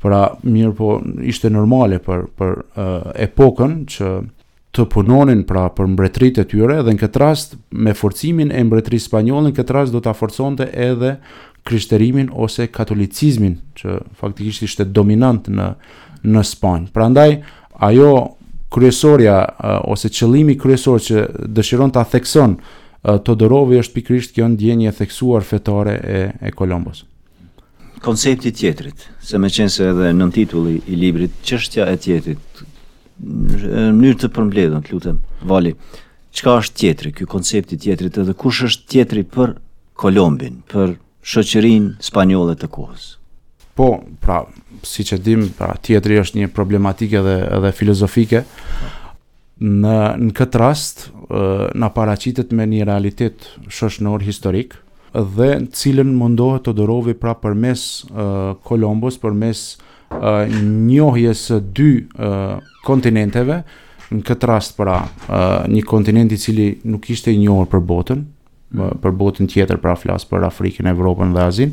pra 0.00 0.26
mirë 0.44 0.74
po 0.76 0.98
ishte 1.28 1.48
normale 1.52 2.02
për 2.04 2.26
për 2.36 2.52
uh, 2.52 3.08
epokën 3.16 3.78
që 3.96 4.12
të 4.76 4.84
punonin 4.92 5.40
pra 5.48 5.64
për 5.74 5.88
mbretrit 5.96 6.36
e 6.38 6.44
tyre 6.46 6.82
dhe 6.86 6.92
në 6.94 7.00
këtë 7.00 7.18
rast 7.24 7.56
me 7.74 7.94
forcimin 7.98 8.52
e 8.54 8.60
mbretrisë 8.68 9.08
spanjolle 9.08 9.48
në 9.48 9.56
këtë 9.56 9.74
rast 9.76 9.96
do 9.96 10.04
ta 10.04 10.12
forconte 10.14 10.68
edhe 10.70 11.16
krishterimin 11.64 12.30
ose 12.34 12.66
katolicizmin 12.72 13.58
që 13.76 13.98
faktikisht 14.20 14.64
ishte 14.66 14.84
dominant 14.84 15.48
në 15.50 15.70
në 16.20 16.42
Spanjë. 16.44 16.90
Prandaj 16.92 17.36
ajo 17.80 18.10
kryesorja 18.72 19.36
eh, 19.40 19.70
ose 19.88 20.10
qëllimi 20.12 20.58
kryesor 20.60 21.00
që 21.00 21.22
dëshiron 21.56 21.92
ta 21.96 22.02
thekson 22.04 22.58
eh, 22.58 23.18
Todorovi 23.24 23.78
është 23.80 23.94
pikrisht 23.98 24.34
kjo 24.36 24.50
ndjenjë 24.52 24.92
theksuar 24.98 25.46
fetare 25.48 25.94
e 26.16 26.20
e 26.44 26.52
Kolombos. 26.52 27.06
Koncepti 28.04 28.52
tjetrit, 28.56 29.06
se 29.20 29.38
me 29.38 29.48
qenë 29.52 29.72
se 29.72 29.88
edhe 29.92 30.12
në 30.16 30.30
titulli 30.36 30.78
i 30.88 30.96
librit, 31.00 31.32
qështja 31.46 31.88
e 31.92 31.96
tjetrit, 32.00 32.62
në 33.20 33.82
mënyrë 33.96 34.20
të 34.22 34.30
përmbledhën, 34.36 34.84
të 34.86 34.92
lutem, 34.94 35.18
vali, 35.44 35.74
qka 36.36 36.54
është 36.62 36.78
tjetri, 36.82 37.12
kjo 37.16 37.28
koncepti 37.36 37.76
tjetrit, 37.80 38.16
edhe 38.24 38.32
kush 38.40 38.64
është 38.68 38.86
tjetri 38.94 39.24
për 39.36 39.56
Kolombin, 40.00 40.62
për 40.72 40.94
shoqërinë 41.28 41.96
spanjolle 42.02 42.54
të 42.58 42.68
kohës. 42.72 43.08
Po, 43.76 43.92
pra, 44.20 44.42
si 44.84 45.04
që 45.06 45.18
dim, 45.24 45.48
pra, 45.56 45.74
tjetëri 45.84 46.18
është 46.24 46.40
një 46.40 46.50
problematike 46.56 47.20
dhe, 47.24 47.34
edhe 47.56 47.70
filozofike. 47.76 48.44
Në, 49.60 49.96
në 50.26 50.30
këtë 50.38 50.60
rast, 50.60 51.08
në 51.76 51.90
paracitet 51.94 52.52
me 52.56 52.64
një 52.66 52.86
realitet 52.88 53.48
shoqënor 53.68 54.24
historik, 54.24 54.74
dhe 55.14 55.50
në 55.64 55.70
cilën 55.74 56.10
mundohet 56.14 56.64
të 56.68 56.74
dorovi 56.78 57.16
pra 57.18 57.34
për 57.34 57.56
mes 57.58 57.82
uh, 58.10 58.54
Kolombos, 58.64 59.16
për 59.18 59.34
mes 59.34 59.60
uh, 60.14 60.46
njohjes 60.86 61.48
dy 61.74 62.04
uh, 62.14 62.58
kontinenteve, 62.86 63.62
në 64.10 64.22
këtë 64.26 64.50
rast 64.52 64.76
pra 64.78 65.00
uh, 65.04 65.40
një 65.70 65.82
kontinent 65.86 66.32
i 66.34 66.38
cili 66.38 66.68
nuk 66.86 67.10
ishte 67.10 67.30
i 67.34 67.38
njohur 67.42 67.66
për 67.72 67.82
botën, 67.90 68.22
për 68.72 69.14
botën 69.18 69.48
tjetër 69.50 69.80
pra 69.82 69.96
flas 69.98 70.24
për 70.30 70.44
Afrikën, 70.46 70.88
Evropën 70.92 71.34
dhe 71.34 71.42
Azin. 71.48 71.72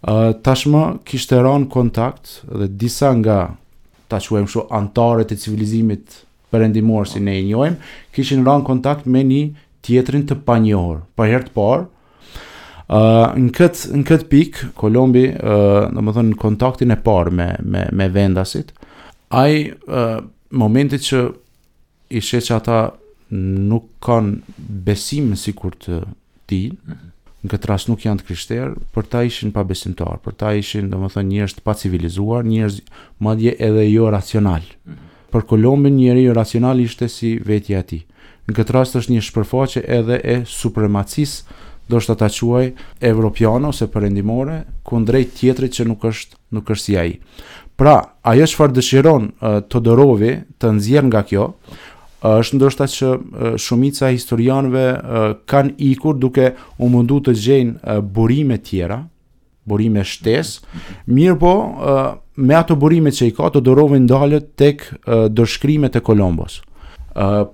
Uh, 0.00 0.30
tashmë 0.46 0.82
kishte 1.04 1.36
rënë 1.44 1.68
kontakt 1.72 2.38
dhe 2.48 2.70
disa 2.80 3.10
nga 3.20 3.38
ta 4.08 4.20
quajmë 4.22 4.48
kështu 4.48 4.62
antarët 4.76 5.32
e 5.34 5.38
civilizimit 5.38 6.22
perëndimor 6.50 7.06
si 7.06 7.20
ne 7.22 7.34
i 7.38 7.42
njohim, 7.50 7.76
kishin 8.14 8.46
rënë 8.46 8.64
kontakt 8.66 9.04
me 9.06 9.20
një 9.26 9.42
tjetrin 9.86 10.24
të 10.28 10.38
panjohur. 10.48 11.02
Për 11.18 11.28
herë 11.30 11.48
të 11.50 11.54
parë, 11.58 11.84
uh, 12.88 13.26
në 13.38 13.52
këtë 13.58 13.98
në 14.00 14.06
kët 14.08 14.24
pikë 14.32 14.70
Kolombi, 14.80 15.26
uh, 15.34 15.90
domethënë 15.94 16.32
në 16.32 16.40
kontaktin 16.40 16.94
e 16.94 16.98
parë 17.06 17.34
me 17.40 17.50
me 17.62 17.84
me 17.92 18.08
vendasit, 18.14 18.72
ai 19.30 19.68
uh, 19.84 20.18
momenti 20.50 20.98
që 21.06 21.20
i 22.10 22.18
që 22.24 22.40
ata 22.56 22.80
nuk 23.70 23.84
kanë 24.02 24.56
besim 24.88 25.34
sikur 25.38 25.76
të 25.78 26.00
din, 26.50 26.76
në 27.40 27.48
këtë 27.54 27.70
rast 27.70 27.88
nuk 27.88 28.02
janë 28.04 28.20
të 28.20 28.26
krishterë, 28.28 28.74
për 28.92 29.06
ta 29.12 29.22
ishin 29.24 29.52
pa 29.54 29.62
besimtar, 29.66 30.18
për 30.24 30.34
ta 30.40 30.50
ishin, 30.58 30.90
dhe 30.92 30.98
më 31.00 31.12
thënë, 31.14 31.30
njërës 31.32 31.56
të 31.56 31.64
pa 31.64 31.76
civilizuar, 31.80 32.42
njërës 32.46 32.80
madje 33.24 33.54
edhe 33.68 33.86
jo 33.88 34.10
racional. 34.12 34.66
Për 35.30 35.46
Kolombin 35.48 35.94
njëri 36.00 36.26
jo 36.26 36.34
racional 36.36 36.80
ishte 36.82 37.08
si 37.08 37.36
vetja 37.46 37.80
ati. 37.84 38.02
Në 38.50 38.56
këtë 38.56 38.76
rast 38.76 38.98
është 38.98 39.14
një 39.14 39.22
shpërfaqe 39.28 39.84
edhe 39.98 40.18
e 40.34 40.38
supremacis, 40.50 41.36
do 41.90 41.98
shtë 42.02 42.16
ata 42.18 42.28
quaj, 42.30 42.66
evropiano 43.10 43.72
ose 43.72 43.88
përendimore, 43.90 44.60
ku 44.86 45.00
drejt 45.06 45.32
tjetrit 45.40 45.72
që 45.74 45.88
nuk 45.90 46.04
është, 46.12 46.36
nuk 46.54 46.70
është 46.70 46.84
si 46.84 46.98
aji. 47.00 47.16
Pra, 47.80 47.94
ajo 48.28 48.46
që 48.46 48.56
farë 48.58 48.74
dëshiron 48.76 49.26
uh, 49.32 49.60
Todorovi 49.72 50.34
të 50.60 50.70
nëzjer 50.76 51.06
nga 51.08 51.22
kjo, 51.26 51.46
është 52.28 52.58
ndoshta 52.58 52.86
që 52.90 53.58
shumica 53.64 54.10
e 54.10 54.16
historianëve 54.16 54.84
kanë 55.48 55.74
ikur 55.94 56.18
duke 56.20 56.50
u 56.82 56.88
mundu 56.92 57.20
të 57.24 57.34
gjejnë 57.40 57.94
burime 58.12 58.58
tjera, 58.60 58.98
burime 59.64 60.04
shtesë, 60.04 61.06
mirë 61.14 61.36
po 61.40 61.54
me 62.40 62.56
ato 62.56 62.76
burime 62.76 63.12
që 63.12 63.30
i 63.30 63.34
ka 63.36 63.50
të 63.54 63.62
dorove 63.64 63.98
ndalet 64.04 64.52
tek 64.56 64.84
dërshkrimet 65.06 65.96
e 65.96 66.04
Kolombos. 66.04 66.60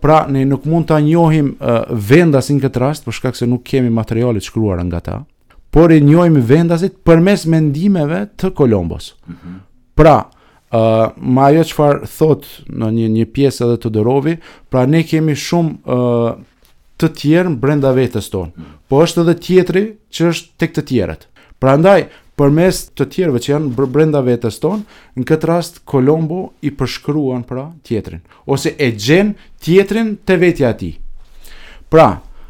Pra 0.02 0.26
ne 0.30 0.44
nuk 0.46 0.66
mund 0.68 0.88
ta 0.90 0.98
njohim 1.00 1.54
vendasin 2.10 2.58
këtë 2.62 2.82
rast 2.82 3.06
për 3.06 3.16
shkak 3.20 3.38
se 3.38 3.46
nuk 3.48 3.64
kemi 3.66 3.90
materiale 3.90 4.40
të 4.40 4.50
shkruara 4.50 4.84
nga 4.88 5.00
ta, 5.00 5.16
por 5.72 5.92
e 5.92 6.00
njohim 6.00 6.40
vendasin 6.42 6.92
përmes 7.06 7.46
mendimeve 7.50 8.24
të 8.36 8.50
Kolombos. 8.58 9.14
Mhm. 9.30 9.60
Pra, 9.96 10.18
ë 10.66 11.10
uh, 11.14 11.42
ajo 11.46 11.62
çfarë 11.68 12.08
thot 12.10 12.46
në 12.74 12.88
një 12.96 13.08
një 13.14 13.24
pjesë 13.36 13.64
edhe 13.66 13.76
të 13.84 13.90
dërovi, 13.94 14.34
pra 14.70 14.82
ne 14.90 15.04
kemi 15.06 15.36
shumë 15.38 15.76
ë 15.86 15.96
uh, 15.96 16.30
të 16.98 17.08
tjerë 17.20 17.52
brenda 17.60 17.90
vetes 17.94 18.26
tonë, 18.32 18.50
mm. 18.56 18.70
po 18.90 19.02
është 19.04 19.22
edhe 19.22 19.34
tjetri 19.44 19.82
që 20.10 20.30
është 20.32 20.56
tek 20.62 20.72
të 20.78 20.84
tjerët. 20.90 21.26
Prandaj 21.62 22.06
përmes 22.36 22.80
të 22.98 23.06
tjerëve 23.12 23.40
që 23.44 23.50
janë 23.52 23.86
brenda 23.92 24.20
vetes 24.26 24.58
tonë, 24.64 24.82
në 25.16 25.26
këtë 25.28 25.48
rast 25.52 25.78
Kolombo 25.88 26.46
i 26.68 26.72
përshkruan 26.76 27.44
pra 27.48 27.68
tjetrin 27.86 28.20
ose 28.44 28.74
e 28.76 28.90
gjen 29.00 29.34
tjetrin 29.64 30.16
te 30.26 30.36
vetja 30.40 30.72
e 30.74 30.78
tij. 30.80 30.94
Pra, 31.88 32.08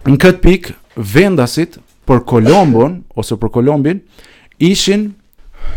në 0.08 0.16
këtë 0.22 0.42
pikë 0.46 0.76
vendasit 0.96 1.78
për 2.08 2.24
Kolombon 2.30 3.00
ose 3.18 3.36
për 3.38 3.52
Kolombin 3.60 4.00
ishin 4.62 5.10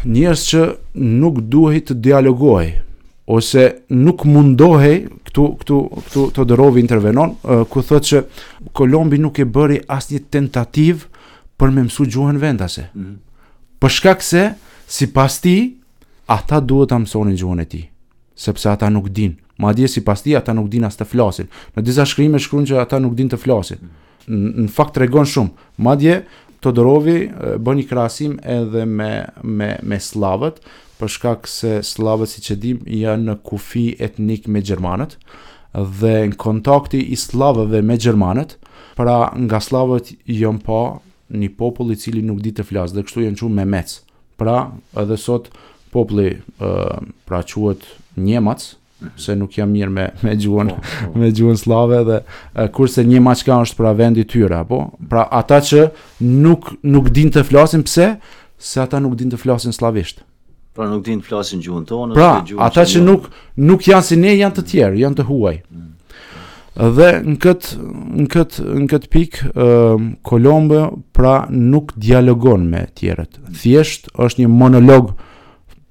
njerëz 0.05 0.41
që 0.51 0.60
nuk 1.19 1.39
duhej 1.51 1.81
të 1.89 1.98
dialogoj 2.03 2.65
ose 3.29 3.63
nuk 3.93 4.24
mundohej 4.25 5.03
këtu 5.27 5.46
këtu 5.62 5.79
këtu 6.05 6.24
Todorov 6.36 6.77
intervenon 6.81 7.36
ku 7.69 7.84
thotë 7.86 8.10
se 8.10 8.22
Kolombi 8.75 9.19
nuk 9.22 9.39
e 9.39 9.46
bëri 9.46 9.81
asnjë 9.88 10.22
tentativ 10.34 11.05
për 11.60 11.74
me 11.75 11.84
mësu 11.86 12.05
gjuhën 12.08 12.38
vendase. 12.41 12.88
Mm 12.93 13.03
-hmm. 13.03 13.15
Për 13.79 13.89
shkak 13.89 14.22
se 14.24 14.43
sipas 14.88 15.41
ti 15.41 15.75
ata 16.27 16.60
duhet 16.60 16.89
ta 16.89 16.98
mësonin 16.98 17.38
gjuhën 17.38 17.62
e 17.62 17.65
tij, 17.65 17.84
sepse 18.36 18.69
ata 18.69 18.89
nuk 18.89 19.08
dinë. 19.10 19.36
Madje 19.58 19.88
sipas 19.88 20.22
ti 20.22 20.36
ata 20.36 20.53
nuk 20.53 20.67
dinë 20.72 20.86
as 20.88 20.98
të 20.98 21.05
flasin. 21.05 21.48
Në 21.75 21.81
disa 21.84 22.05
shkrime 22.05 22.39
shkruan 22.39 22.65
që 22.67 22.77
ata 22.79 23.00
nuk 23.00 23.13
dinë 23.13 23.29
të 23.29 23.38
flasin. 23.38 23.77
Mm 24.27 24.36
-hmm. 24.36 24.53
Në 24.63 24.69
fakt 24.69 24.93
tregon 24.93 25.25
shumë. 25.25 25.50
Madje 25.77 26.24
Todorovi 26.59 27.23
bën 27.63 27.77
një 27.79 27.85
krasim 27.87 28.35
edhe 28.43 28.83
me, 28.85 29.13
me, 29.47 29.69
me 29.87 29.99
slavët, 30.03 30.59
për 30.99 31.11
shkak 31.13 31.47
se 31.47 31.77
slavët 31.87 32.31
si 32.33 32.41
e 32.51 32.57
dim 32.59 32.81
janë 32.83 33.29
në 33.29 33.35
kufi 33.47 33.85
etnik 34.03 34.49
me 34.51 34.59
Gjermanët, 34.67 35.15
dhe 36.01 36.13
në 36.27 36.35
kontakti 36.41 36.99
i 36.99 37.15
slavëve 37.19 37.79
me 37.87 37.95
Gjermanët, 37.97 38.57
pra 38.99 39.21
nga 39.39 39.61
slavët 39.63 40.11
janë 40.27 40.63
pa 40.67 40.81
një 41.29 41.51
popull 41.59 41.93
i 41.95 41.99
cili 42.01 42.25
nuk 42.27 42.41
di 42.43 42.51
të 42.57 42.67
flasë, 42.67 42.97
dhe 42.97 43.05
kështu 43.07 43.23
janë 43.27 43.39
që 43.43 43.51
me 43.55 43.67
mecë. 43.77 43.99
Pra, 44.39 44.57
edhe 44.99 45.15
sot 45.19 45.47
populli 45.93 46.33
pra 46.59 47.39
quhet 47.49 47.87
Njemac, 48.19 48.65
se 49.20 49.34
nuk 49.36 49.53
jam 49.58 49.72
mirë 49.74 49.91
me 49.94 50.06
me 50.25 50.34
gjuhën 50.39 50.72
oh, 50.72 50.75
oh. 50.75 51.15
me 51.15 51.29
gjuhën 51.32 51.58
slave 51.58 52.00
dhe 52.08 52.18
kurse 52.75 53.03
një 53.08 53.22
maçka 53.24 53.56
është 53.62 53.77
për 53.79 53.98
vendi 54.00 54.25
tyra 54.27 54.63
apo 54.65 54.82
pra 55.10 55.27
ata 55.39 55.62
që 55.70 55.86
nuk 56.22 56.74
nuk 56.84 57.12
dinë 57.15 57.34
të 57.38 57.46
flasin 57.50 57.84
pse 57.88 58.10
se 58.58 58.82
ata 58.84 59.00
nuk 59.00 59.15
dinë 59.20 59.36
të 59.38 59.41
flasin 59.46 59.74
slavisht 59.75 60.25
pra 60.75 60.88
nuk 60.91 61.06
dinë 61.06 61.24
të 61.24 61.29
flasin 61.29 61.63
gjuhën 61.63 61.88
tonë 61.89 62.18
pra 62.18 62.32
gjuhën 62.50 62.63
ata 62.68 62.86
që, 62.86 62.98
që 63.00 63.06
nuk 63.08 63.29
nuk 63.72 63.88
janë 63.88 64.08
si 64.12 64.20
ne 64.20 64.36
janë 64.36 64.60
të 64.60 64.68
tjerë 64.74 65.01
janë 65.06 65.20
të 65.22 65.27
huaj 65.32 65.56
mm. 65.63 65.88
dhe 67.00 67.10
në 67.24 67.38
kët 67.46 67.72
në 68.25 68.27
kët 68.36 68.60
në 68.84 68.89
kët 68.91 70.27
kolombe 70.27 70.84
pra 71.15 71.38
nuk 71.56 71.96
dialogon 71.96 72.68
me 72.72 72.88
tjerët 73.00 73.39
thjesht 73.63 74.12
është 74.15 74.44
një 74.44 74.51
monolog 74.60 75.12
mm. 75.15 75.25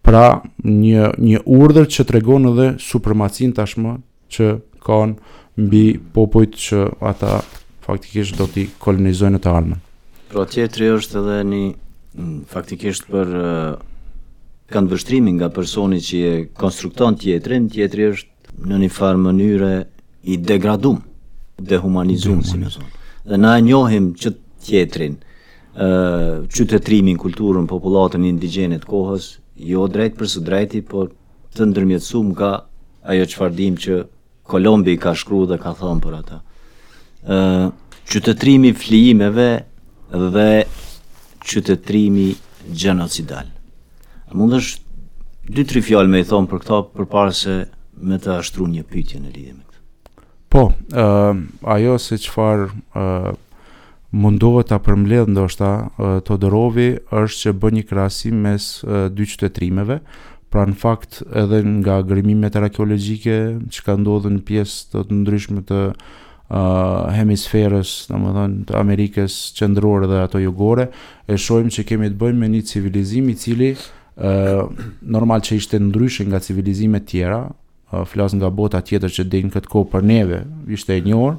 Pra, 0.08 0.40
një, 0.64 1.10
një 1.20 1.40
urdhër 1.44 1.86
që 1.92 2.04
të 2.08 2.14
regonë 2.16 2.48
edhe 2.54 2.66
supremacin 2.80 3.50
tashmë 3.52 3.90
që 4.32 4.46
kanë 4.86 5.34
mbi 5.66 5.82
popojt 6.16 6.54
që 6.64 6.78
ata 7.10 7.34
faktikisht 7.84 8.38
do 8.40 8.46
t'i 8.54 8.64
kolonizojnë 8.80 9.36
në 9.36 9.40
të 9.46 9.50
armën. 9.58 9.82
Pra, 10.32 10.46
tjetëri 10.48 10.86
është 10.94 11.18
edhe 11.20 11.34
një 11.50 12.38
faktikisht 12.54 13.10
për 13.12 13.34
kanë 14.72 14.90
vështrimi 14.94 15.34
nga 15.36 15.50
personi 15.58 16.00
që 16.08 16.20
e 16.24 16.30
konstrukton 16.56 17.18
tjetërin, 17.20 17.66
tjetëri 17.76 18.06
është 18.14 18.64
në 18.70 18.78
një 18.84 18.88
farë 18.96 19.20
mënyre 19.26 19.72
i 20.32 20.38
degradum, 20.52 21.02
dehumanizum, 21.68 22.40
si 22.48 22.56
me 22.64 22.72
zonë. 22.72 22.88
Dhe 23.28 23.40
na 23.44 23.52
e 23.60 23.66
njohim 23.68 24.08
që 24.24 24.32
tjetërin, 24.70 25.20
qytetrimin, 26.48 27.20
kulturën, 27.20 27.68
populatën 27.70 28.24
indigenit 28.32 28.88
kohës, 28.88 29.28
jo 29.58 29.82
drejt 29.90 30.14
për 30.18 30.28
së 30.30 30.42
drejti, 30.46 30.82
por 30.86 31.10
të 31.56 31.66
ndërmjetësum 31.72 32.32
ka 32.38 32.50
ajo 33.10 33.24
që 33.32 33.38
fardim 33.38 33.76
që 33.80 34.02
Kolombi 34.48 34.94
ka 34.96 35.12
shkru 35.18 35.42
dhe 35.50 35.58
ka 35.60 35.74
thonë 35.76 36.00
për 36.02 36.14
ata. 36.22 36.38
Uh, 37.28 37.64
qytetrimi 38.08 38.70
flijimeve 38.72 39.48
dhe 40.32 40.48
qytetrimi 41.44 42.30
genocidal. 42.72 43.50
A 44.28 44.36
mund 44.36 44.54
është 44.56 45.52
dy 45.52 45.64
tri 45.68 45.82
fjallë 45.84 46.12
me 46.12 46.22
i 46.22 46.28
thonë 46.28 46.48
për 46.50 46.62
këta 46.64 46.78
për 46.94 47.10
parë 47.12 47.34
se 47.36 47.58
me 47.98 48.16
të 48.22 48.36
ashtru 48.38 48.68
një 48.72 48.86
pytje 48.88 49.20
në 49.20 49.34
lidhje 49.34 49.56
me 49.58 49.64
këtë? 49.66 50.48
Po, 50.52 50.64
uh, 50.72 51.44
ajo 51.76 51.98
se 52.00 52.20
qëfar 52.22 52.68
uh, 52.70 53.28
mundohet 54.10 54.68
ta 54.72 54.78
përmbledh 54.80 55.28
ndoshta 55.28 55.90
Todorovi 56.24 56.88
është 57.12 57.40
që 57.40 57.52
bën 57.60 57.74
një 57.78 57.82
krahasim 57.90 58.38
mes 58.46 58.68
dy 59.12 59.26
qytetërimeve, 59.28 59.98
pra 60.48 60.64
në 60.64 60.78
fakt 60.80 61.18
edhe 61.36 61.58
nga 61.78 61.98
gërmimet 62.08 62.56
arkeologjike 62.56 63.34
që 63.68 63.80
ka 63.84 63.98
ndodhur 64.00 64.32
në 64.32 64.44
pjesë 64.48 64.94
të, 64.94 65.02
të 65.10 65.16
ndryshme 65.18 65.64
të 65.68 65.80
uh, 65.92 67.10
hemisferës, 67.12 67.90
në 68.08 68.20
më 68.22 68.32
thënë, 68.38 68.56
të 68.70 68.78
Amerikës 68.80 69.36
qëndrore 69.58 70.08
dhe 70.08 70.22
ato 70.24 70.40
jugore, 70.40 70.88
e 71.28 71.36
shojmë 71.36 71.74
që 71.76 71.84
kemi 71.90 72.08
të 72.14 72.18
bëjmë 72.22 72.40
me 72.40 72.48
një 72.54 72.62
civilizim 72.72 73.28
i 73.28 73.36
cili 73.36 73.70
uh, 73.74 74.64
normal 75.04 75.44
që 75.44 75.60
ishte 75.60 75.82
ndryshë 75.84 76.30
nga 76.30 76.40
civilizimet 76.40 77.04
tjera, 77.12 77.42
uh, 77.92 78.06
flas 78.08 78.32
nga 78.34 78.48
bota 78.48 78.80
tjetër 78.80 79.12
që 79.18 79.28
dinë 79.36 79.52
këtë 79.58 79.68
kohë 79.76 79.92
për 79.98 80.08
neve, 80.14 80.40
ishte 80.72 80.96
e 80.96 81.04
njërë, 81.10 81.36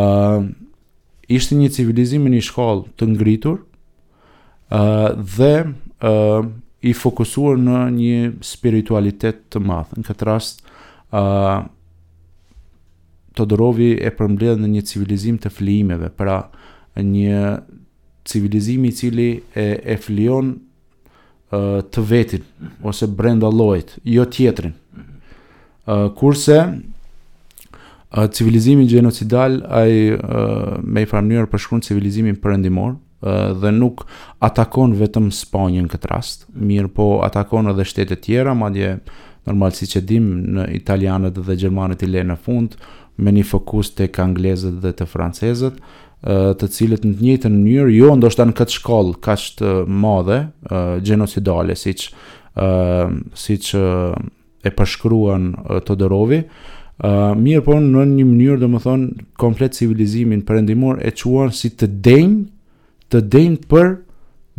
uh, 0.00 0.48
ishte 1.30 1.54
një 1.58 1.68
civilizim 1.76 2.24
një 2.32 2.40
shkallë 2.44 2.86
të 2.98 3.08
ngritur 3.14 3.58
uh, 3.60 5.12
dhe 5.34 5.52
uh, 5.66 6.40
i 6.80 6.92
fokusuar 6.96 7.60
në 7.60 7.78
një 7.94 8.20
spiritualitet 8.50 9.44
të 9.52 9.60
madhë. 9.62 10.00
Në 10.00 10.08
këtë 10.08 10.28
rast, 10.30 10.62
uh, 11.12 11.68
Todorovi 13.38 13.92
e 14.02 14.10
përmbledh 14.16 14.58
në 14.64 14.70
një 14.74 14.82
civilizim 14.90 15.36
të 15.40 15.52
flimeve, 15.54 16.08
pra 16.10 16.40
një 16.98 17.44
civilizim 18.28 18.82
i 18.88 18.94
cili 18.96 19.28
e, 19.54 19.66
e 19.84 19.94
flion 20.02 20.50
uh, 20.56 21.78
të 21.86 22.06
vetin, 22.10 22.48
ose 22.82 23.06
brenda 23.06 23.52
lojt, 23.54 23.94
jo 24.10 24.24
tjetrin. 24.26 24.74
Uh, 25.84 26.08
kurse, 26.18 26.58
Civilizimin 28.30 28.86
gjenocidal 28.88 29.60
ai 29.70 30.10
uh, 30.10 30.76
me 30.82 31.04
një 31.04 31.08
farë 31.12 31.24
mënyrë 31.28 31.48
përshkruan 31.52 31.84
civilizimin 31.84 32.40
perëndimor 32.42 32.96
dhe 33.20 33.68
nuk 33.76 34.06
atakon 34.48 34.94
vetëm 34.96 35.26
Spanjën 35.36 35.84
këtë 35.92 36.08
rast, 36.08 36.46
mirë 36.56 36.88
po 36.96 37.04
atakon 37.26 37.68
edhe 37.68 37.84
shtete 37.84 38.16
tjera, 38.24 38.54
madje 38.56 38.94
normal 39.44 39.74
siç 39.76 39.98
e 40.00 40.02
dim 40.08 40.30
në 40.56 40.64
italianët 40.78 41.36
dhe 41.36 41.56
gjermanët 41.60 42.06
i 42.06 42.08
lënë 42.14 42.30
në 42.32 42.36
fund 42.46 42.78
me 43.20 43.34
një 43.36 43.44
fokus 43.50 43.92
tek 43.92 44.16
anglezët 44.24 44.80
dhe 44.80 44.94
të 44.96 45.06
francezët, 45.12 45.76
të 46.24 46.70
cilët 46.78 47.04
në 47.04 47.12
të 47.12 47.20
njëjtën 47.26 47.56
mënyrë 47.60 47.92
jo 47.98 48.16
ndoshta 48.16 48.48
në 48.48 48.56
këtë 48.56 48.78
shkollë 48.78 49.20
kaq 49.28 49.46
të 49.60 49.74
madhe 50.06 50.40
gjenocidale 51.10 51.76
siç 51.76 52.08
uh, 52.56 53.12
siç 53.36 53.74
e 54.64 54.74
përshkruan 54.80 55.52
Todorovi. 55.84 56.40
Uh, 57.00 57.30
mirë 57.32 57.62
po 57.64 57.78
në 57.80 58.02
një 58.12 58.24
mënyrë 58.28 58.56
dhe 58.60 58.68
më 58.68 58.78
thonë 58.84 59.22
komplet 59.40 59.72
civilizimin 59.72 60.42
perëndimor 60.44 60.98
e 61.08 61.14
quar 61.16 61.48
si 61.56 61.70
të 61.72 61.86
denjë, 62.04 62.42
të 63.10 63.22
denjë 63.32 63.62
për 63.72 63.88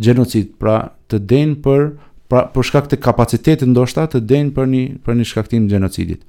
gjenocid 0.02 0.56
pra 0.58 0.80
të 1.14 1.20
denjë 1.30 1.60
për 1.68 1.84
pra 2.32 2.42
për 2.56 2.66
shkak 2.72 2.90
të 2.90 2.98
kapacitetit 3.04 3.70
ndoshta 3.70 4.08
të 4.16 4.24
denj 4.32 4.56
për 4.58 4.72
një 4.74 4.82
për 5.06 5.20
një 5.20 5.28
shkaktim 5.32 5.70
gjenocidit. 5.70 6.26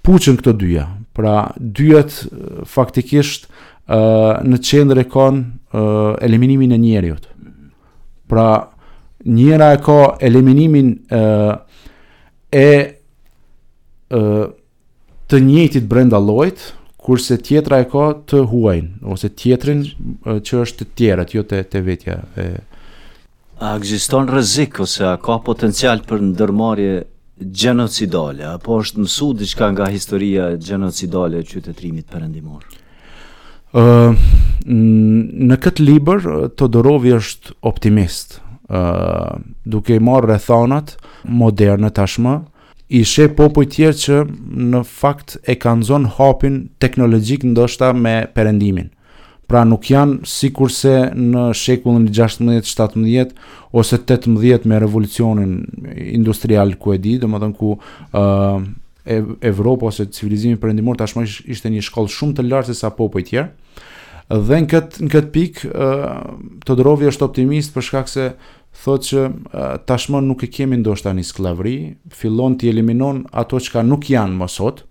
puçën 0.05 0.41
këto 0.43 0.57
dyja. 0.59 0.89
Pra 1.15 1.53
dyat 1.55 2.19
faktikisht 2.67 3.47
ë 3.87 4.01
në 4.51 4.59
qendër 4.67 5.05
e 5.07 5.09
kanë 5.15 5.83
eliminimin 6.27 6.75
e 6.75 6.83
njerëzit. 6.83 7.29
Pra 8.27 8.49
njëra 9.25 9.73
e 9.73 9.79
ka 9.83 10.17
eliminimin 10.21 10.89
e, 10.95 10.99
e 12.53 12.69
të 15.29 15.41
njëjtit 15.49 15.87
brenda 15.89 16.19
llojit, 16.21 16.73
kurse 17.05 17.37
tjetra 17.37 17.81
e 17.85 17.89
ka 17.91 18.05
të 18.29 18.45
huajin 18.49 18.91
ose 19.15 19.29
tjetrin 19.29 19.83
që 20.25 20.61
është 20.65 20.85
të 20.85 20.87
tjerat, 20.99 21.35
jo 21.35 21.43
të 21.43 21.81
vetja 21.85 22.19
e 22.41 22.49
a 23.61 23.75
ekziston 23.79 24.27
rrezik 24.29 24.81
ose 24.83 25.05
a 25.07 25.17
ka 25.23 25.37
potencial 25.45 26.01
për 26.09 26.23
ndërmarrje 26.31 26.95
gjenocidale 27.39 28.45
apo 28.57 28.81
është 28.83 29.05
mësu 29.05 29.29
diçka 29.41 29.69
nga 29.75 29.87
historia 29.93 30.49
e 30.53 30.57
gjenocidale 30.61 31.39
e 31.41 31.47
qytetërimit 31.49 32.09
perëndimor. 32.11 32.65
ë 33.73 34.17
në 35.49 35.57
këtë 35.63 35.83
libër 35.87 36.27
Todorovi 36.59 37.13
është 37.17 37.57
optimist. 37.67 38.39
ë 38.39 38.44
uh, 38.69 39.35
duke 39.65 39.95
i 39.95 40.01
marrë 40.01 40.29
rrethonat 40.33 40.97
moderne 41.29 41.91
tashmë 41.95 42.37
i 42.95 43.03
sheh 43.09 43.33
popujt 43.37 43.73
tjerë 43.75 44.01
që 44.05 44.19
në 44.71 44.85
fakt 44.87 45.39
e 45.49 45.57
kanë 45.59 45.87
zon 45.89 46.09
hapin 46.19 46.61
teknologjik 46.85 47.45
ndoshta 47.49 47.93
me 47.97 48.21
perëndimin. 48.37 48.91
Pra 49.49 49.65
nuk 49.69 49.91
janë 49.93 50.23
sikurse 50.29 50.93
në 51.15 51.51
shekullin 51.57 52.07
16-17 52.17 53.35
ose 53.77 53.99
18 54.01 54.65
me 54.71 54.79
revolucionin 54.81 55.59
industrial 56.15 56.73
ku 56.81 56.95
e 56.95 56.99
di, 57.05 57.19
domethën 57.21 57.53
ku 57.59 57.75
ë 57.75 57.77
uh, 57.77 58.65
Evropa 59.05 59.91
ose 59.91 60.07
civilizimi 60.17 60.57
perëndimor 60.57 60.97
tashmë 60.97 61.27
ishte 61.53 61.69
një 61.69 61.83
shkollë 61.85 62.09
shumë 62.15 62.39
të 62.39 62.45
lartë 62.47 62.73
se 62.73 62.79
sa 62.81 62.89
popujt 62.97 63.29
tjerë. 63.29 63.51
Dhe 64.33 64.59
në 64.65 64.69
këtë 64.73 65.03
në 65.05 65.09
këtë 65.13 65.31
pikë, 65.35 65.89
Todorovi 66.65 67.09
është 67.11 67.27
optimist 67.27 67.75
për 67.75 67.85
shkak 67.89 68.09
se 68.09 68.29
thotë 68.85 69.09
që 69.09 69.25
tashmën 69.29 69.83
tashmë 69.91 70.21
nuk 70.29 70.43
e 70.43 70.49
kemi 70.57 70.79
ndoshta 70.81 71.13
një 71.15 71.25
sklavri, 71.29 71.75
fillon 72.21 72.57
të 72.59 72.71
eliminon 72.73 73.25
ato 73.45 73.61
që 73.61 73.85
nuk 73.91 74.09
janë 74.11 74.39
më 74.41 74.49
sot, 74.57 74.87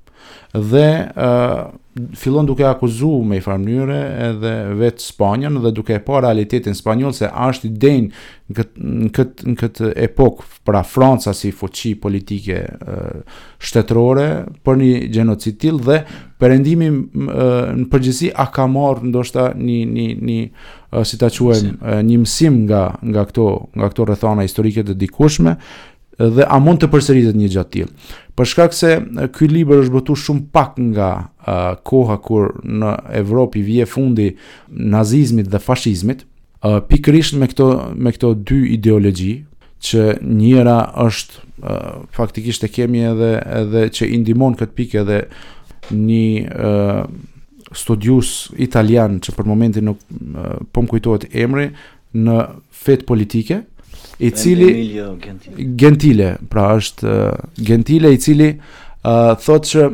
dhe 0.53 1.11
uh, 1.15 1.71
fillon 2.13 2.45
duke 2.45 2.63
akuzuar 2.65 3.25
me 3.25 3.37
i 3.37 3.41
farmënyre 3.41 3.97
edhe 4.27 4.51
vet 4.77 5.01
Spanjën 5.01 5.57
dhe 5.63 5.71
duke 5.75 5.95
e 5.97 6.01
pa 6.05 6.19
realitetin 6.21 6.75
spanjoll 6.77 7.13
se 7.13 7.25
ashtë 7.29 7.67
i 7.69 7.71
denj 7.81 8.07
në 8.53 8.65
këtë 9.17 9.47
në 9.49 9.55
këtë 9.59 9.89
epok 10.05 10.43
pra 10.67 10.81
Franca 10.85 11.33
si 11.37 11.49
fuqi 11.51 11.95
politike 12.01 12.59
uh, 12.69 13.39
shtetërore 13.61 14.27
për 14.65 14.77
një 14.81 14.91
gjenocid 15.15 15.57
tillë 15.61 15.83
dhe 15.89 15.99
për 16.43 16.55
uh, 16.57 16.61
në 16.61 17.87
përgjithësi 17.93 18.29
a 18.37 18.45
ka 18.53 18.67
marr 18.69 19.01
ndoshta 19.09 19.51
një 19.57 19.79
një 19.95 20.05
një 20.31 20.37
uh, 20.43 21.01
si 21.05 21.17
ta 21.21 21.31
quajmë 21.33 21.73
uh, 21.79 21.97
një 22.05 22.19
mësim 22.25 22.61
nga 22.69 22.83
nga 23.01 23.25
këto 23.31 23.47
nga 23.73 23.89
këto 23.89 24.07
rrethana 24.11 24.45
historike 24.45 24.85
të 24.85 24.97
dikushme 25.01 25.57
dhe 26.19 26.45
a 26.47 26.57
mund 26.61 26.81
të 26.81 26.89
përsëritet 26.93 27.37
një 27.39 27.47
gjatë 27.55 27.71
tjilë. 27.73 28.11
Për 28.37 28.49
shkak 28.49 28.75
se 28.75 28.91
ky 29.35 29.47
libër 29.49 29.83
është 29.83 29.93
bëtu 29.95 30.15
shumë 30.19 30.45
pak 30.53 30.77
nga 30.91 31.07
uh, 31.19 31.73
koha 31.85 32.19
kur 32.25 32.53
në 32.63 32.91
Evropë 33.23 33.61
vije 33.65 33.87
fundi 33.89 34.27
nazizmit 34.75 35.49
dhe 35.53 35.61
fashizmit, 35.61 36.25
uh, 36.65 36.79
pikërisht 36.89 37.37
me 37.41 37.49
këto 37.49 37.67
me 37.95 38.13
këto 38.15 38.33
dy 38.41 38.61
ideologji 38.77 39.33
që 39.83 40.03
njëra 40.23 40.77
është 41.03 41.41
uh, 41.41 41.99
faktikisht 42.15 42.65
e 42.67 42.71
kemi 42.71 43.01
edhe 43.09 43.33
edhe 43.61 43.85
që 43.97 44.09
i 44.13 44.21
ndihmon 44.21 44.57
këtë 44.59 44.77
pikë 44.77 45.01
edhe 45.03 45.21
një 45.91 46.53
uh, 46.53 47.01
studius 47.73 48.51
italian 48.61 49.17
që 49.25 49.33
për 49.37 49.47
momentin 49.49 49.87
nuk 49.89 49.97
uh, 49.97 50.61
po 50.73 50.85
më 50.85 50.93
kujtohet 50.93 51.29
emri 51.41 51.71
në 52.13 52.37
fet 52.83 53.01
politike, 53.09 53.63
i 54.19 54.31
cili 54.31 54.71
Emilio 54.71 55.15
Gentile. 55.23 55.55
Gentile, 55.75 56.27
pra 56.49 56.67
është 56.77 57.17
Gentile 57.65 58.13
i 58.13 58.19
cili 58.21 58.47
uh, 58.49 59.33
thotë 59.41 59.69
se 59.69 59.87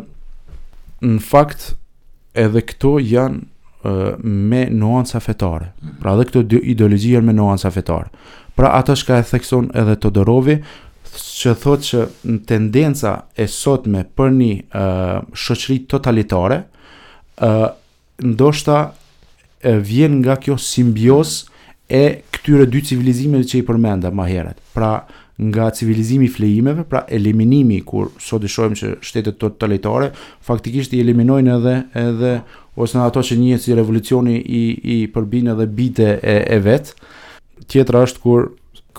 në 1.08 1.22
fakt 1.24 1.74
edhe 2.38 2.64
këto 2.68 2.98
janë 3.00 3.40
uh, 3.40 4.20
me 4.26 4.66
nuanca 4.70 5.22
fetare. 5.24 5.72
Pra 6.02 6.16
edhe 6.16 6.28
këto 6.30 6.44
ideologji 6.60 7.16
janë 7.16 7.32
me 7.32 7.38
nuanca 7.38 7.72
fetare. 7.74 8.10
Pra 8.60 8.74
ato 8.76 8.96
që 9.00 9.22
e 9.22 9.26
thekson 9.30 9.72
edhe 9.80 9.96
Todorovi 10.04 10.60
që 11.20 11.54
thotë 11.62 11.86
që 11.90 12.04
në 12.30 12.42
tendenca 12.48 13.14
e 13.40 13.48
sotme 13.50 14.04
për 14.18 14.34
një 14.36 14.52
uh, 14.70 15.20
shoqëri 15.32 15.78
totalitare, 15.90 16.60
uh, 17.40 17.70
ndoshta 18.26 18.82
uh, 18.90 19.80
vjen 19.88 20.20
nga 20.20 20.36
kjo 20.44 20.58
simbios 20.60 21.46
e 21.88 22.20
këtyre 22.40 22.66
dy 22.72 22.82
civilizimeve 22.88 23.48
që 23.48 23.60
i 23.62 23.66
përmenda 23.68 24.12
më 24.16 24.28
herët. 24.30 24.60
Pra, 24.76 24.92
nga 25.40 25.70
civilizimi 25.76 26.28
i 26.28 26.32
flejimeve, 26.34 26.84
pra 26.84 27.06
eliminimi 27.16 27.78
kur 27.88 28.10
sot 28.20 28.44
e 28.44 28.50
shohim 28.52 28.74
që 28.76 28.98
shtetet 29.08 29.38
totalitare 29.40 30.10
faktikisht 30.44 30.92
i 30.98 31.04
eliminojnë 31.04 31.54
edhe 31.54 31.76
edhe 32.02 32.32
ose 32.76 32.98
në 32.98 33.06
ato 33.06 33.24
që 33.24 33.38
njihet 33.40 33.64
si 33.64 33.76
revolucioni 33.78 34.34
i 34.42 34.64
i 34.84 34.98
përbin 35.16 35.48
edhe 35.54 35.68
bite 35.80 36.10
e, 36.20 36.36
e 36.44 36.58
vet. 36.66 36.92
Tjetra 37.72 38.04
është 38.08 38.24
kur 38.24 38.50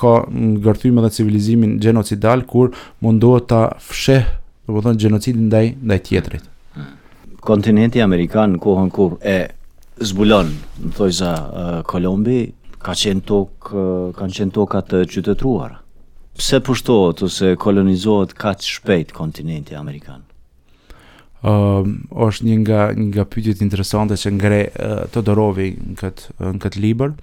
ka 0.01 0.15
ngërthym 0.57 1.01
edhe 1.03 1.13
civilizimin 1.19 1.77
gjenocidal 1.83 2.47
kur 2.49 2.73
mundohet 3.05 3.49
ta 3.53 3.63
fsheh, 3.91 4.25
domethënë 4.69 5.03
gjenocidin 5.05 5.49
ndaj 5.51 5.73
ndaj 5.83 6.01
tjetrit. 6.09 6.47
Kontinenti 7.45 8.01
Amerikan 8.05 8.57
kohën 8.61 8.89
kur 8.93 9.19
e 9.21 9.43
zbulon, 10.01 10.49
më 10.87 10.97
thoi 10.97 11.13
za 11.13 11.33
uh, 11.37 11.69
Kolombi, 11.89 12.41
ka 12.81 12.95
qenë 12.97 13.25
tok, 13.29 13.71
kanë 14.17 14.37
qenë 14.39 14.55
tokat 14.57 14.95
qytetruara. 15.13 15.79
Pse 16.41 16.61
pushtohet 16.65 17.21
ose 17.27 17.55
kolonizohet 17.61 18.33
kaq 18.39 18.63
shpejt 18.65 19.13
kontinenti 19.17 19.77
amerikan? 19.77 20.23
Ëm 21.41 21.87
uh, 21.87 21.87
është 22.29 22.45
një 22.47 22.57
nga 22.61 22.81
një 22.97 23.05
nga 23.15 23.25
pyetjet 23.33 23.63
interesante 23.65 24.17
që 24.21 24.33
ngre 24.37 24.59
uh, 24.69 24.99
Todorovi 25.15 25.71
në 25.79 25.95
kët 26.01 26.27
në 26.41 26.61
kët 26.61 26.77
libër. 26.81 27.15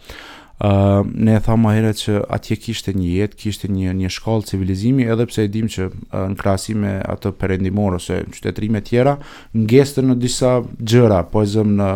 Uh, 0.58 1.06
ne 1.14 1.36
e 1.38 1.42
thamë 1.46 1.74
herë 1.76 1.92
që 2.00 2.14
atje 2.34 2.56
kishte 2.58 2.94
një 2.98 3.08
jetë, 3.14 3.38
kishte 3.44 3.68
një 3.70 3.92
një 4.00 4.10
shkollë 4.16 4.48
civilizimi, 4.50 5.06
edhe 5.06 5.28
pse 5.30 5.46
e 5.46 5.52
dim 5.54 5.68
që 5.70 5.84
uh, 5.86 6.24
në 6.34 6.40
krasime 6.42 6.82
me 6.88 6.96
atë 7.14 7.32
perëndimor 7.38 8.00
ose 8.00 8.24
qytetërime 8.34 8.82
tjera, 8.90 9.14
ngjeste 9.54 10.02
në 10.02 10.18
disa 10.22 10.56
gjëra, 10.82 11.22
po 11.30 11.46
e 11.46 11.52
zëm 11.54 11.76
në 11.78 11.92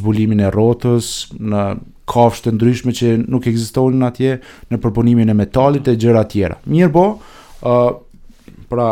zbulimin 0.00 0.42
e 0.42 0.50
rrotës, 0.54 1.12
në 1.38 1.62
kafshë 2.10 2.42
të 2.46 2.52
ndryshme 2.56 2.94
që 2.98 3.10
nuk 3.30 3.46
ekzistonin 3.48 4.02
atje 4.06 4.38
në 4.72 4.78
përponimin 4.82 5.30
e 5.32 5.36
metalit 5.38 5.88
e 5.88 5.96
gjëra 6.02 6.24
tjera. 6.30 6.58
Mirë 6.66 6.90
po, 6.94 7.04
uh, 7.14 7.80
pra 8.72 8.86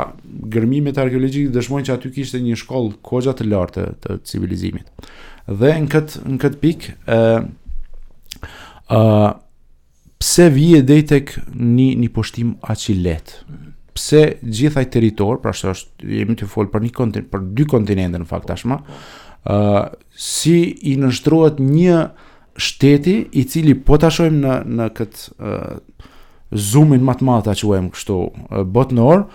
gërmimet 0.53 0.99
arkeologjik 1.01 1.51
dëshmojnë 1.55 1.89
që 1.89 1.95
aty 1.97 2.11
kishte 2.15 2.41
një 2.45 2.59
shkollë 2.61 2.99
koxha 3.07 3.33
të 3.39 3.47
lartë 3.49 3.85
të, 3.87 4.19
të 4.21 4.31
civilizimit. 4.31 5.07
Dhe 5.47 5.73
në 5.81 5.89
këtë 5.91 6.27
në 6.35 6.41
kët 6.43 6.59
pikë 6.61 6.93
ë 7.11 7.23
ë 8.95 9.33
pse 10.21 10.47
vije 10.53 10.83
deri 10.85 11.07
tek 11.09 11.33
një 11.57 11.87
një 12.03 12.11
pushtim 12.15 12.55
aq 12.71 12.91
i 12.93 12.99
lehtë? 13.01 13.39
Pse 13.97 14.21
gjithaj 14.45 14.85
territor, 14.93 15.41
pra 15.43 15.53
shtë 15.57 15.73
është, 15.73 16.09
jemi 16.21 16.37
të 16.39 16.47
folë 16.53 16.71
për, 16.75 16.85
një 16.87 17.23
për 17.33 17.43
dy 17.59 17.67
kontinente 17.69 18.21
në 18.23 18.29
fakt 18.31 18.47
tashma, 18.53 18.77
uh, 18.85 19.89
si 20.15 20.61
i 20.93 20.95
nështruat 21.01 21.59
një, 21.65 22.05
shteti 22.57 23.29
i 23.33 23.45
cili 23.45 23.75
po 23.75 23.99
ta 23.99 24.11
shohim 24.11 24.41
në 24.43 24.57
në 24.69 24.87
kët 24.97 25.27
uh, 25.37 26.07
zoomin 26.51 27.05
më 27.07 27.15
të 27.21 27.29
madh 27.29 27.45
ta 27.47 27.55
quajmë 27.57 27.93
kështu 27.95 28.17
uh, 28.21 28.63
botnor 28.67 29.27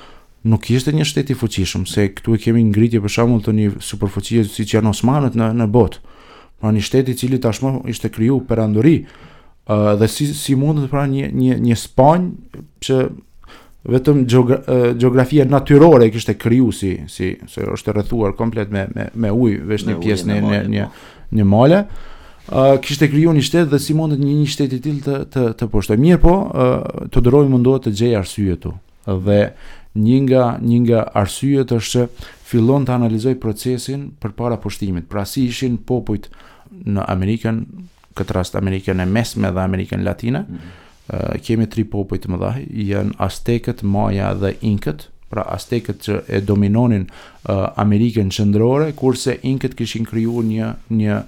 nuk 0.46 0.68
ishte 0.70 0.94
një 0.94 1.08
shtet 1.08 1.32
i 1.34 1.38
fuqishëm 1.40 1.86
se 1.90 2.10
këtu 2.12 2.36
e 2.38 2.42
kemi 2.44 2.66
ngritje 2.70 3.02
për 3.02 3.16
shembull 3.16 3.44
të 3.46 3.54
një 3.60 3.70
superfuqie 3.82 4.44
siç 4.50 4.76
janë 4.76 4.92
osmanët 4.94 5.38
në 5.40 5.50
në 5.62 5.68
botë 5.74 6.02
pra 6.62 6.72
një 6.76 6.84
shtet 6.88 7.10
i 7.14 7.18
cili 7.18 7.40
tashmë 7.42 7.74
ishte 7.92 8.12
kriju 8.14 8.42
për 8.50 8.64
anduri 8.68 8.98
uh, 9.06 9.94
dhe 10.00 10.10
si 10.12 10.28
si 10.34 10.56
mund 10.60 10.84
të 10.86 10.92
pra 10.92 11.06
një 11.12 11.32
një 11.34 11.58
një 11.70 11.80
Spanjë 11.86 12.66
që 12.86 13.06
vetëm 13.86 14.24
gjogra, 14.26 14.60
natyrore 14.98 15.46
natyrore 15.50 16.10
kishte 16.14 16.34
kriju 16.42 16.72
si 16.74 16.94
si 17.08 17.32
se 17.48 17.66
është 17.70 17.94
rrethuar 17.94 18.36
komplet 18.36 18.72
me 18.74 18.88
me 18.96 19.10
me 19.14 19.32
ujë 19.32 19.64
vetëm 19.72 19.94
një 19.94 20.00
pjesë 20.06 20.28
në 20.30 20.36
një 20.36 20.44
një, 20.52 20.60
një, 20.60 20.86
një, 20.86 21.26
një 21.40 21.50
male 21.56 21.84
kishte 22.82 23.10
kriju 23.10 23.34
një 23.34 23.42
shtetë 23.42 23.70
dhe 23.72 23.80
si 23.82 23.96
mundet 23.98 24.20
një 24.22 24.34
një 24.42 24.50
shtetë 24.54 24.78
i 24.78 24.82
tilë 24.84 25.02
të, 25.06 25.16
të, 25.34 25.44
të 25.60 25.68
poshtoj. 25.74 25.98
Mirë 25.98 26.22
po, 26.22 26.34
uh, 26.36 27.08
të 27.10 27.24
dërojë 27.26 27.50
mundohet 27.50 27.88
të 27.88 27.94
gjej 27.98 28.12
arsye 28.20 28.58
tu. 28.62 28.74
Dhe 29.08 29.40
një 29.98 30.20
nga, 30.28 30.44
një 30.62 30.80
nga 30.86 31.02
arsye 31.18 31.64
të 31.66 31.80
është 31.82 32.04
fillon 32.46 32.86
të 32.86 32.94
analizoj 33.00 33.36
procesin 33.42 34.12
për 34.22 34.36
para 34.38 34.58
Pra 34.62 35.26
si 35.26 35.46
ishin 35.48 35.78
popujt 35.86 36.30
në 36.86 37.02
Amerikën, 37.08 37.64
këtë 38.16 38.34
rast 38.34 38.56
Amerikën 38.56 39.00
e 39.02 39.06
mesme 39.06 39.50
dhe 39.52 39.62
Amerikën 39.64 40.04
Latina, 40.06 40.40
mhm. 40.40 40.54
mm 40.54 40.60
-hmm. 41.10 41.36
uh, 41.36 41.42
kemi 41.42 41.66
tri 41.70 41.84
popujt 41.84 42.26
të 42.26 42.30
mëdhaj, 42.30 42.66
janë 42.70 43.14
Aztekët, 43.18 43.84
Maja 43.84 44.34
dhe 44.34 44.54
Inkët, 44.62 45.10
pra 45.30 45.42
astekët 45.42 46.00
që 46.02 46.22
e 46.30 46.42
dominonin 46.42 47.02
uh, 47.50 47.68
Amerikën 47.76 48.30
qëndrore, 48.30 48.94
kurse 48.94 49.38
Inkët 49.44 49.76
kishin 49.76 50.06
kryu 50.06 50.42
një, 50.42 50.74
një 50.92 51.24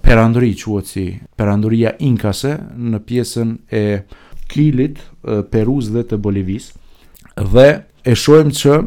perandori 0.00 0.54
quhet 0.54 0.86
si 0.86 1.04
perandoria 1.36 1.94
inkase 2.02 2.54
në 2.74 2.98
pjesën 3.06 3.52
e 3.70 3.82
Kilit, 4.48 4.98
Perus 5.52 5.90
dhe 5.92 6.02
të 6.08 6.16
Bolivis 6.18 6.72
dhe 7.38 7.66
e 8.08 8.14
shojmë 8.16 8.54
që 8.58 8.78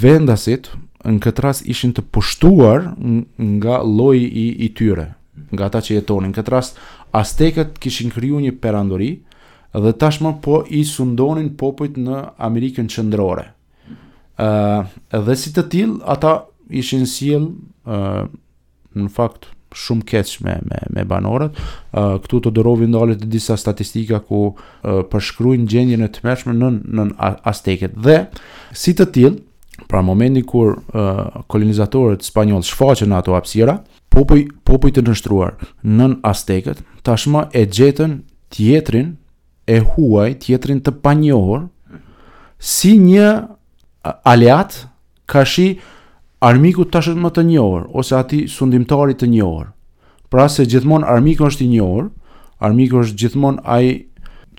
vendasit 0.00 0.70
në 1.04 1.18
këtë 1.24 1.42
ras 1.44 1.60
ishin 1.64 1.92
të 1.96 2.06
pushtuar 2.12 2.90
nga 2.96 3.80
loj 3.82 4.16
i, 4.16 4.46
i 4.64 4.68
tyre 4.76 5.10
nga 5.50 5.68
ta 5.72 5.80
që 5.80 5.98
jetonin. 6.00 6.30
në 6.32 6.36
këtë 6.38 6.50
ras 6.52 6.72
Azteket 7.10 7.80
kishin 7.82 8.10
kryu 8.14 8.38
një 8.40 8.52
perandori 8.62 9.20
dhe 9.74 9.92
tashma 9.98 10.30
po 10.42 10.60
i 10.70 10.84
sundonin 10.86 11.56
popujt 11.58 11.96
në 11.98 12.20
Amerikën 12.38 12.86
qëndrore 12.88 13.48
dhe 15.26 15.36
si 15.36 15.52
të 15.52 15.64
til 15.70 15.96
ata 16.06 16.44
ishin 16.72 17.06
siel 17.10 17.50
në 18.94 19.10
fakt 19.14 19.50
shumë 19.74 20.06
keq 20.06 20.30
me 20.44 20.56
me 20.66 20.78
me 20.96 21.04
banorët. 21.06 21.56
Uh, 21.94 22.18
këtu 22.22 22.40
të 22.48 22.52
dërovi 22.58 22.88
ndalet 22.90 23.20
të 23.22 23.28
disa 23.30 23.56
statistika 23.58 24.20
ku 24.26 24.54
uh, 24.54 25.02
përshkruajnë 25.10 25.68
gjendjen 25.70 26.04
e 26.06 26.10
tmeshme 26.14 26.54
në 26.56 26.70
nën 26.90 27.14
Azteket. 27.20 27.94
Dhe 27.94 28.24
si 28.74 28.94
të 28.98 29.06
tillë, 29.14 29.38
pra 29.88 30.02
momentin 30.04 30.44
kur 30.46 30.76
uh, 30.76 31.40
kolonizatorët 31.50 32.26
spanjollë 32.26 32.66
shfaqën 32.66 33.14
ato 33.16 33.34
hapësira, 33.38 33.78
popuj 34.12 34.48
popuj 34.66 34.94
të 34.98 35.06
nështruar 35.06 35.54
nën 35.86 36.18
Azteket 36.26 36.82
tashmë 37.06 37.46
e 37.56 37.64
gjetën 37.66 38.18
tjetrin 38.52 39.12
e 39.70 39.78
huaj, 39.80 40.34
tjetrin 40.42 40.82
të 40.82 40.96
panjohur 41.04 41.68
si 42.60 42.96
një 43.00 43.28
aleat 44.28 44.82
kashi 45.30 45.64
shi 45.76 45.98
armiku 46.40 46.84
tash 46.88 47.12
më 47.20 47.30
të 47.36 47.42
njohur 47.50 47.82
ose 48.00 48.16
ati 48.16 48.46
sundimtari 48.48 49.14
të 49.18 49.28
njohur. 49.30 49.68
Pra 50.30 50.48
se 50.48 50.64
gjithmonë 50.64 51.08
armiku 51.14 51.46
është 51.48 51.64
i 51.64 51.68
njohur, 51.74 52.06
armiku 52.62 53.00
është 53.04 53.18
gjithmonë 53.22 53.64
ai 53.64 53.88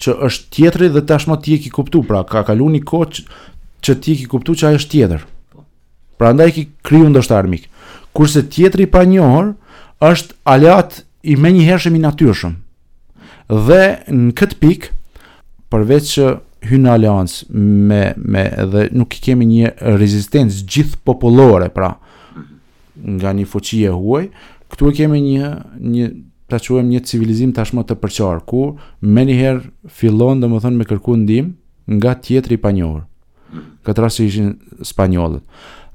që 0.01 0.15
është 0.25 0.51
tjetri 0.55 0.89
dhe 0.93 1.03
tashmë 1.09 1.37
ti 1.43 1.55
e 1.55 1.61
ke 1.63 1.71
kuptuar, 1.73 2.05
pra 2.11 2.23
ka 2.29 2.43
kalu 2.47 2.67
një 2.73 2.83
kohë 2.89 3.09
që, 3.15 3.23
që 3.81 3.95
ti 4.01 4.15
e 4.15 4.19
ke 4.21 4.29
kuptuar 4.33 4.57
që 4.59 4.67
ai 4.69 4.79
është 4.79 4.91
tjetër. 4.93 5.23
Pra 6.17 6.31
andaj 6.33 6.51
ki 6.55 6.63
kriju 6.85 7.09
ndoshta 7.09 7.37
armik. 7.39 7.65
Kurse 8.13 8.43
tjetri 8.51 8.85
pa 8.91 9.03
njohur 9.05 9.51
është 10.05 10.37
aleat 10.45 11.01
i 11.23 11.35
një 11.35 11.95
i 11.95 12.03
natyrshëm. 12.03 12.53
Dhe 13.49 13.83
në 14.11 14.31
këtë 14.37 14.55
pikë, 14.61 14.91
përveç 15.71 16.05
që 16.13 16.25
hynë 16.69 16.91
aleans 16.93 17.35
me, 17.51 18.11
me 18.17 18.43
dhe 18.73 18.87
nuk 18.93 19.17
kemi 19.23 19.47
një 19.49 19.71
rezistencë 19.97 20.61
gjithë 20.69 20.99
popullore 21.07 21.69
pra 21.73 21.93
mhm. 21.95 23.17
nga 23.21 23.33
një 23.37 23.47
fuqi 23.49 23.81
e 23.89 23.93
huaj 23.93 24.27
këtu 24.73 24.91
e 24.91 24.95
kemi 25.01 25.21
një, 25.25 25.49
një 25.81 26.11
ta 26.51 26.59
një 26.61 26.99
civilizim 27.07 27.53
tashmë 27.55 27.85
të 27.87 27.95
përçar 28.01 28.41
ku 28.47 28.73
njëherë 29.01 29.23
fillon 29.31 29.37
herë 29.41 29.93
fillon 30.01 30.41
domethënë 30.43 30.77
me 30.81 30.87
kërku 30.89 31.15
ndihmë 31.23 31.95
nga 31.97 32.11
tjetri 32.23 32.57
pa 32.59 32.73
njohur. 32.75 33.05
Mhm. 33.51 33.77
Këtë 33.87 34.03
rast 34.03 34.19
ishin 34.21 34.51
spanjollët. 34.85 35.45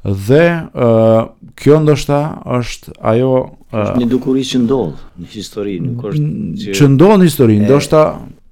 Dhe 0.06 0.44
uh, 0.70 1.32
kjo 1.58 1.78
ndoshta 1.84 2.20
është 2.56 2.94
ajo 3.12 3.30
uh, 3.74 3.78
është 3.82 4.00
një 4.02 4.06
dukuri 4.16 4.44
që 4.48 4.58
ndodh 4.64 5.00
në 5.20 5.30
histori, 5.34 5.76
nuk 5.82 6.04
është 6.12 6.74
që 6.78 6.86
ndodh 6.94 7.16
në 7.20 7.26
histori, 7.28 7.56
ndoshta 7.64 8.02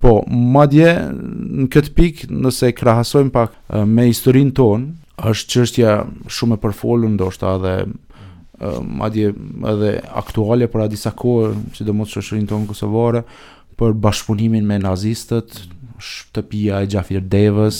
Po, 0.04 0.18
madje 0.28 0.90
në 1.16 1.70
këtë 1.72 1.92
pikë, 1.96 2.26
nëse 2.44 2.68
krahasojmë 2.76 3.30
pak 3.32 3.54
me 3.88 4.04
historinë 4.10 4.50
tonë, 4.58 4.90
është 5.30 5.52
çështja 5.54 5.92
shumë 6.28 6.58
e 6.58 6.60
përfolur 6.64 7.08
ndoshta 7.14 7.54
edhe 7.56 7.72
madje 8.84 9.30
edhe 9.70 9.92
aktuale 10.20 10.66
për 10.68 10.84
disa 10.92 11.14
kohë, 11.16 11.54
sidomos 11.78 12.12
shoqërinë 12.12 12.50
tonë 12.50 12.68
kosovare, 12.68 13.22
për 13.80 13.96
bashkëpunimin 14.04 14.66
me 14.68 14.76
nazistët, 14.82 15.56
shtëpia 16.04 16.82
e 16.84 16.90
Gjafir 16.92 17.24
Devës, 17.32 17.78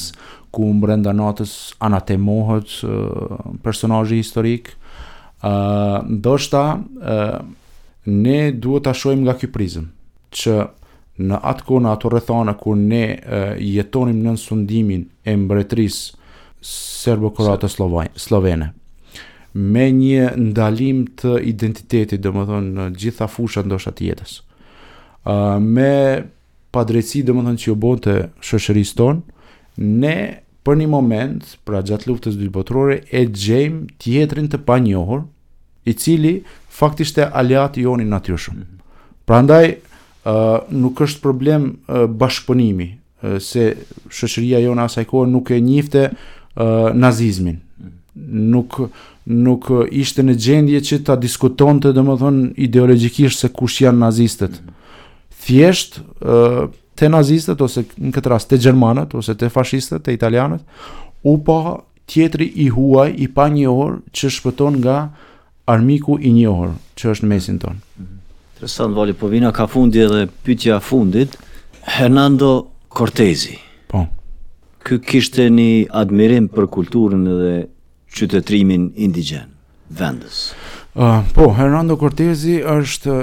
ku 0.55 0.71
mbrenda 0.79 1.13
natës 1.19 1.53
anatemohet 1.85 2.71
personazhi 2.79 3.59
personajë 3.67 4.21
historik. 4.23 4.71
Uh, 5.45 5.99
ndoshta, 6.09 6.65
uh, 7.03 7.37
ne 8.09 8.39
duhet 8.65 8.87
të 8.89 8.95
shohim 9.03 9.27
nga 9.27 9.35
kjë 9.43 9.51
prizëm, 9.59 9.91
që 10.33 10.57
në 11.23 11.39
atë 11.47 11.65
kohë 11.69 11.83
në 11.85 11.91
ato 11.95 12.11
rëthana 12.11 12.55
kur 12.59 12.77
ne 12.81 13.05
e, 13.15 13.43
jetonim 13.63 14.23
në 14.25 14.33
nësundimin 14.35 15.05
e 15.31 15.37
mbretris 15.39 15.99
serbo-koratë 16.67 17.69
slovene 18.19 18.73
me 19.55 19.85
një 19.95 20.33
ndalim 20.49 21.05
të 21.15 21.37
identitetit 21.47 22.19
dhe 22.23 22.33
më 22.35 22.47
thonë 22.49 22.73
në 22.79 22.87
gjitha 22.99 23.29
fusha 23.31 23.63
ndosha 23.63 23.93
doshat 23.95 24.03
jetës 24.03 24.35
me 25.63 25.89
padreci 26.75 27.23
dhe 27.23 27.37
më 27.39 27.45
thonë 27.47 27.63
që 27.63 27.71
jo 27.71 27.77
bon 27.85 28.01
të 28.03 28.15
shëshëris 28.49 28.91
ton 28.99 29.23
ne 29.79 30.17
për 30.67 30.79
një 30.83 30.89
moment 30.91 31.53
pra 31.69 31.85
gjatë 31.87 32.11
luftës 32.11 32.41
dhe 32.41 32.51
botërore 32.53 32.99
e 33.15 33.23
gjejmë 33.31 33.87
tjetrin 34.03 34.51
të 34.51 34.65
pa 34.67 34.81
i 35.87 35.93
cili 35.93 36.39
faktisht 36.73 37.19
e 37.21 37.29
aliat 37.29 37.77
i 37.77 37.85
onin 37.87 38.09
natyrshëm 38.11 38.57
mhm. 38.57 38.79
pra 39.27 39.45
ndaj 39.47 39.77
nuk 40.69 41.01
është 41.03 41.21
problem 41.21 41.65
bashkëpunimi, 41.89 42.87
se 43.41 43.65
shoqëria 44.11 44.61
në 44.77 44.85
asaj 44.85 45.05
kohë 45.09 45.31
nuk 45.31 45.51
e 45.51 45.59
njifte 45.61 46.07
nazizmin. 46.95 47.61
Nuk 48.25 48.79
nuk 49.25 49.71
ishte 49.97 50.21
në 50.23 50.35
gjendje 50.37 50.81
që 50.85 50.99
ta 51.07 51.15
diskutonte 51.17 51.93
domethën 51.97 52.43
ideologjikisht 52.61 53.41
se 53.41 53.49
kush 53.49 53.81
janë 53.83 54.03
nazistët. 54.05 54.59
Thjesht 55.45 56.03
te 57.01 57.09
nazistët 57.09 57.61
ose 57.65 57.87
në 57.97 58.13
këtë 58.15 58.29
rast 58.35 58.51
te 58.53 58.59
gjermanët 58.61 59.15
ose 59.19 59.35
te 59.35 59.49
fashistët, 59.51 60.05
te 60.05 60.13
italianët, 60.13 60.61
u 61.25 61.39
pa 61.41 61.81
tjetri 62.07 62.51
i 62.53 62.69
huaj 62.69 63.15
i 63.17 63.27
pa 63.35 63.49
një 63.49 63.65
orë 63.73 63.99
që 64.13 64.33
shpëton 64.37 64.79
nga 64.85 64.99
armiku 65.73 66.19
i 66.21 66.29
një 66.37 66.51
orë 66.53 66.77
që 67.01 67.15
është 67.15 67.25
në 67.25 67.33
mesin 67.33 67.57
tonë. 67.65 68.14
Interesant, 68.55 68.95
Vali, 68.95 69.13
po 69.15 69.27
vina 69.27 69.51
ka 69.53 69.67
fundi 69.67 69.99
edhe 70.01 70.27
pytja 70.47 70.79
fundit. 70.81 71.33
Hernando 71.97 72.51
Cortezi. 72.99 73.57
Po. 73.91 74.05
Kë 74.87 75.01
kishte 75.03 75.49
një 75.51 75.89
admirim 75.91 76.47
për 76.55 76.69
kulturën 76.71 77.25
dhe 77.27 77.51
qytetrimin 78.15 78.85
indigen, 78.95 79.51
vendës? 79.91 80.39
Uh, 80.95 81.23
po, 81.35 81.51
Hernando 81.59 81.97
Cortezi 81.99 82.61
është... 82.63 83.17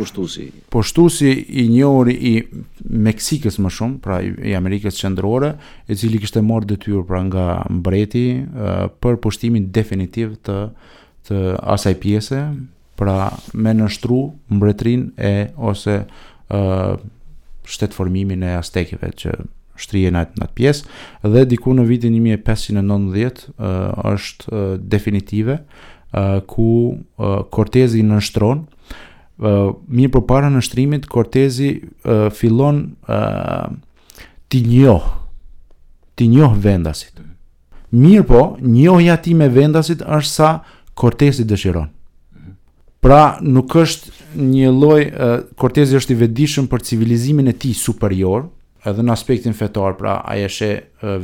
Poshtusi. 0.00 0.48
Poshtusi 0.72 1.30
i 1.60 1.66
njëri 1.70 2.14
i 2.32 2.34
Meksikës 2.90 3.60
më 3.62 3.70
shumë, 3.76 4.00
pra 4.02 4.18
i 4.24 4.54
Amerikës 4.58 4.98
qëndrore, 5.02 5.52
e 5.86 5.94
cili 6.00 6.18
kishte 6.22 6.42
marrë 6.42 6.72
detyrë 6.72 7.02
pra 7.08 7.22
nga 7.28 7.46
mbreti 7.70 8.26
uh, 8.42 8.82
për 8.98 9.22
pushtimin 9.24 9.70
definitiv 9.76 10.34
të 10.48 10.58
të 11.28 11.36
asaj 11.68 11.92
pjese, 12.00 12.38
pra 13.00 13.30
me 13.64 13.72
nështru 13.74 14.18
mbretrin 14.52 15.06
e 15.28 15.32
ose 15.56 15.96
uh, 16.04 16.98
shtetë 17.70 17.96
formimin 17.96 18.42
e 18.44 18.52
astekive 18.58 19.08
që 19.22 19.38
shtrije 19.80 20.10
në 20.12 20.24
atë, 20.26 20.42
atë 20.44 20.58
pjesë 20.58 21.32
dhe 21.32 21.44
diku 21.48 21.72
në 21.76 21.86
vitin 21.88 22.16
1590 22.18 23.54
është 24.10 24.58
definitive 24.92 25.54
ku 26.50 26.66
Kortezi 27.16 27.46
Cortezi 27.54 28.02
nështron 28.04 28.60
uh, 28.66 29.70
mirë 29.96 30.12
për 30.12 30.20
po 30.20 30.26
para 30.34 30.50
nështrimit 30.52 31.06
Cortezi 31.12 31.70
uh, 31.80 32.26
fillon 32.34 32.82
uh, 33.08 33.70
t'i 34.52 34.60
njoh 34.66 35.06
t'i 36.18 36.28
njoh 36.34 36.58
vendasit 36.64 37.22
mirë 37.96 38.26
po 38.28 38.42
njohja 38.76 39.16
ti 39.24 39.32
me 39.38 39.48
vendasit 39.54 40.02
është 40.04 40.34
sa 40.34 40.50
Cortezi 41.00 41.46
dëshiron 41.48 41.88
Pra 43.00 43.38
nuk 43.40 43.72
është 43.76 44.10
një 44.36 44.70
lloj 44.76 44.98
Cortezi 45.58 45.96
është 45.98 46.12
i 46.14 46.18
vetëdijshëm 46.24 46.66
për 46.70 46.82
civilizimin 46.90 47.48
e 47.50 47.54
tij 47.62 47.72
superior, 47.80 48.44
edhe 48.86 49.04
në 49.04 49.12
aspektin 49.14 49.54
fetar, 49.56 49.94
pra 49.96 50.18
ai 50.28 50.42
është 50.48 50.68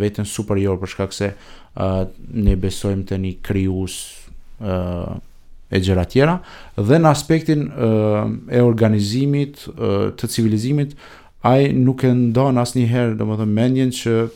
vetën 0.01 0.25
superior 0.29 0.79
për 0.81 0.93
shkak 0.95 1.15
se 1.17 1.29
uh, 1.35 2.01
ne 2.33 2.57
besojmë 2.61 3.07
te 3.09 3.17
një 3.21 3.35
krijues 3.45 3.95
ë 4.61 4.75
uh, 4.75 5.17
e 5.67 5.81
gjëra 5.83 6.05
tjera 6.07 6.37
dhe 6.79 6.99
në 7.03 7.11
aspektin 7.11 7.65
uh, 7.75 8.21
e 8.55 8.61
organizimit 8.62 9.65
uh, 9.73 10.12
të 10.17 10.29
civilizimit 10.31 10.93
ai 11.47 11.73
nuk 11.75 12.05
e 12.07 12.12
ndon 12.15 12.61
asnjëherë 12.62 13.17
domethënë 13.19 13.55
mendjen 13.57 13.91
që 13.99 14.15
uh, 14.27 14.31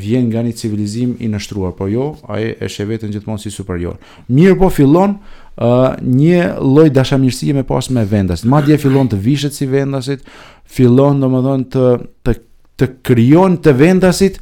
vjen 0.00 0.30
nga 0.32 0.42
një 0.46 0.54
civilizim 0.56 1.12
i 1.22 1.28
nështruar, 1.28 1.74
po 1.76 1.86
jo, 1.92 2.14
ai 2.32 2.54
është 2.64 2.88
vetëm 2.92 3.12
gjithmonë 3.18 3.42
si 3.44 3.52
superior. 3.52 3.98
Mirë 4.32 4.56
po 4.62 4.70
fillon 4.72 5.18
ë 5.56 5.64
uh, 5.64 5.94
një 6.04 6.40
lloj 6.60 6.90
dashamirësie 6.92 7.54
me 7.56 7.62
pas 7.64 7.86
me 7.90 8.02
vendas. 8.06 8.42
Madje 8.44 8.76
fillon 8.78 9.08
të 9.08 9.18
vishet 9.24 9.54
si 9.56 9.66
vendasit, 9.70 10.24
fillon 10.68 11.22
domethënë 11.22 11.68
të 11.72 11.88
të 12.26 12.34
të 12.76 12.86
krijon 13.08 13.54
të 13.64 13.72
vendasit 13.72 14.34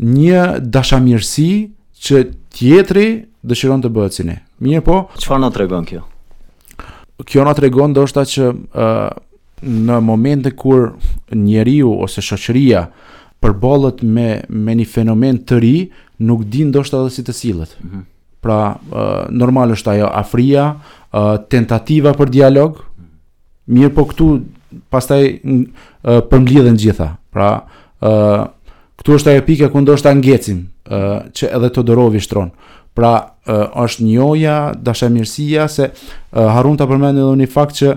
një 0.00 0.46
dashamirësi 0.72 1.50
që 2.06 2.22
tjetri 2.56 3.04
dëshiron 3.44 3.82
të 3.84 3.90
bëhet 3.92 4.16
si 4.16 4.24
ne. 4.24 4.38
Mirë 4.64 4.84
po, 4.86 4.96
çfarë 5.20 5.42
na 5.44 5.50
tregon 5.52 5.84
kjo? 5.86 6.00
Kjo 7.28 7.44
na 7.44 7.52
tregon 7.54 7.92
ndoshta 7.92 8.24
që 8.30 8.46
ë 8.48 8.54
uh, 8.72 9.10
në 9.62 10.00
momente 10.02 10.50
kur 10.58 10.88
njeriu 11.36 11.92
ose 12.02 12.24
shoqëria 12.24 12.86
përballet 13.44 14.00
me 14.02 14.40
me 14.48 14.74
një 14.80 14.88
fenomen 14.88 15.42
të 15.46 15.60
ri, 15.62 15.74
nuk 16.22 16.48
di 16.48 16.64
ndoshta 16.72 17.02
edhe 17.04 17.12
si 17.20 17.26
të 17.28 17.36
sillet. 17.36 17.76
Mm 17.82 17.90
-hmm 17.92 18.08
pra 18.42 18.76
uh, 18.90 19.30
normal 19.30 19.72
është 19.78 19.94
ajo 19.96 20.08
afria, 20.18 20.66
uh, 20.74 21.36
tentativa 21.50 22.12
për 22.18 22.32
dialog, 22.34 22.80
mirë 23.70 23.92
po 23.94 24.06
këtu 24.10 24.28
pastaj 24.90 25.22
uh, 25.28 26.18
përmblidhen 26.30 26.76
gjitha. 26.82 27.12
Pra 27.34 27.50
uh, 27.62 28.42
këtu 28.98 29.16
është 29.18 29.34
ajo 29.36 29.44
pika 29.46 29.70
ku 29.72 29.84
ndoshta 29.86 30.12
ngjecim 30.18 30.64
uh, 30.90 31.22
që 31.30 31.52
edhe 31.58 31.70
Todorovi 31.78 32.20
shtron. 32.26 32.50
Pra 32.92 33.12
uh, 33.14 33.70
është 33.86 34.04
njoja, 34.10 34.56
dashamirësia 34.74 35.68
se 35.70 35.92
uh, 35.92 36.50
harun 36.58 36.76
ta 36.76 36.90
përmend 36.90 37.22
edhe 37.22 37.38
një 37.44 37.50
fakt 37.54 37.78
që 37.78 37.94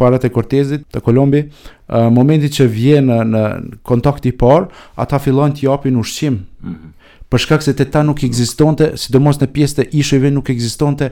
para 0.00 0.16
të 0.18 0.32
Kortezit 0.34 0.86
të 0.90 1.02
Kolombi, 1.04 1.44
uh, 1.92 2.08
momenti 2.10 2.48
që 2.56 2.64
vjen 2.72 3.12
në, 3.12 3.18
në 3.30 3.42
kontakt 3.86 4.24
i 4.26 4.32
parë, 4.40 4.70
ata 4.96 5.20
fillojnë 5.22 5.58
të 5.60 5.68
japin 5.68 6.00
ushqim. 6.00 6.40
Mm 6.64 6.78
-hmm 6.80 6.98
për 7.32 7.42
shkak 7.46 7.64
se 7.64 7.72
ta 7.88 8.02
nuk 8.04 8.20
ekzistonte, 8.28 8.90
sidomos 9.00 9.38
në 9.40 9.48
pjesë 9.56 9.78
të 9.80 9.86
ishujve 10.02 10.30
nuk 10.34 10.50
ekzistonte 10.52 11.08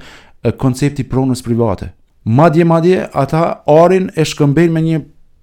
koncepti 0.61 1.07
pronës 1.09 1.41
private. 1.47 1.95
Madje 2.37 2.67
madje 2.69 2.99
ata 3.17 3.41
arin 3.73 4.11
e 4.21 4.27
shkëmbejnë 4.29 4.75
me 4.77 4.83
një 4.85 4.99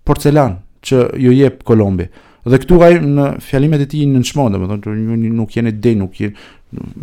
porcelan 0.05 0.59
që 0.85 1.01
ju 1.23 1.33
jep 1.33 1.63
Kolombi. 1.65 2.05
Dhe 2.47 2.59
këtu 2.61 2.77
ai 2.85 2.93
në 3.03 3.25
fjalimet 3.43 3.81
e 3.83 3.87
tij 3.91 4.05
në 4.07 4.19
nënçmon, 4.21 4.53
domethënë 4.55 5.31
nuk 5.35 5.57
jeni 5.57 5.73
dej, 5.83 5.97
nuk 5.99 6.19
jeni 6.19 6.37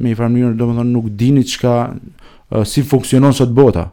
me 0.05 0.15
familjen, 0.17 0.55
domethënë 0.61 0.93
nuk 0.95 1.11
dini 1.21 1.43
çka 1.45 1.75
si 2.71 2.87
funksionon 2.87 3.35
sot 3.37 3.51
bota. 3.57 3.89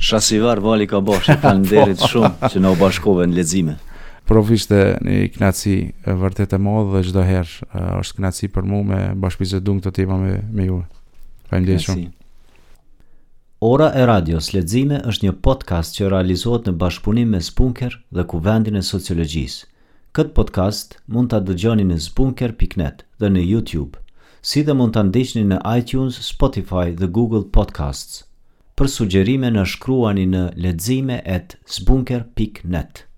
Shasivar 0.00 0.62
vali 0.64 0.86
ka 0.88 1.02
bosh, 1.04 1.28
derit 1.70 1.98
po. 2.00 2.08
shumë 2.14 2.52
që 2.54 2.62
na 2.64 2.70
u 2.72 2.78
bashkove 2.80 3.26
në 3.28 3.36
ledzime. 3.40 3.74
Prof 4.24 4.48
ishte 4.56 4.78
një 5.04 5.18
knaci 5.36 5.72
vërtet 6.22 6.54
e 6.56 6.60
madh 6.64 6.92
dhe 6.94 7.00
çdo 7.10 7.24
herë 7.26 7.44
uh, 7.44 7.64
është 8.00 8.16
knaci 8.20 8.48
për 8.54 8.66
mua 8.70 8.86
me 8.90 9.00
bashkëpizet 9.24 9.64
dungë 9.66 9.84
të 9.84 9.92
tema 10.00 10.16
me 10.20 10.38
me 10.58 10.64
ju. 10.70 10.78
Faleminderit 11.50 11.84
shumë. 11.84 12.06
Ora 13.68 13.90
e 14.00 14.06
radios 14.08 14.48
Ledzime 14.56 15.02
është 15.10 15.26
një 15.26 15.34
podcast 15.44 15.98
që 16.00 16.08
realizohet 16.16 16.70
në 16.70 16.74
bashkëpunim 16.82 17.34
me 17.36 17.42
Spunker 17.50 17.98
dhe 18.16 18.24
ku 18.32 18.40
vendin 18.46 18.80
e 18.80 18.84
sociologjisë. 18.92 19.68
Këtë 20.16 20.34
podcast 20.40 20.96
mund 21.12 21.32
të 21.32 21.42
dëgjoni 21.50 21.84
në 21.90 22.00
zbunker.net 22.08 23.04
dhe 23.20 23.30
në 23.36 23.42
YouTube, 23.44 23.98
si 24.40 24.62
dhe 24.64 24.76
mund 24.78 24.94
të 24.96 25.04
ndishtni 25.10 25.42
në 25.52 25.58
iTunes, 25.80 26.20
Spotify 26.30 26.86
dhe 27.00 27.08
Google 27.18 27.42
Podcasts, 27.56 28.22
për 28.78 28.88
sugjerime 28.94 29.50
në 29.56 29.64
shkruani 29.74 30.24
në 30.32 30.44
ledzime 30.64 31.18
at 31.38 31.58
zbunker.net. 31.78 33.10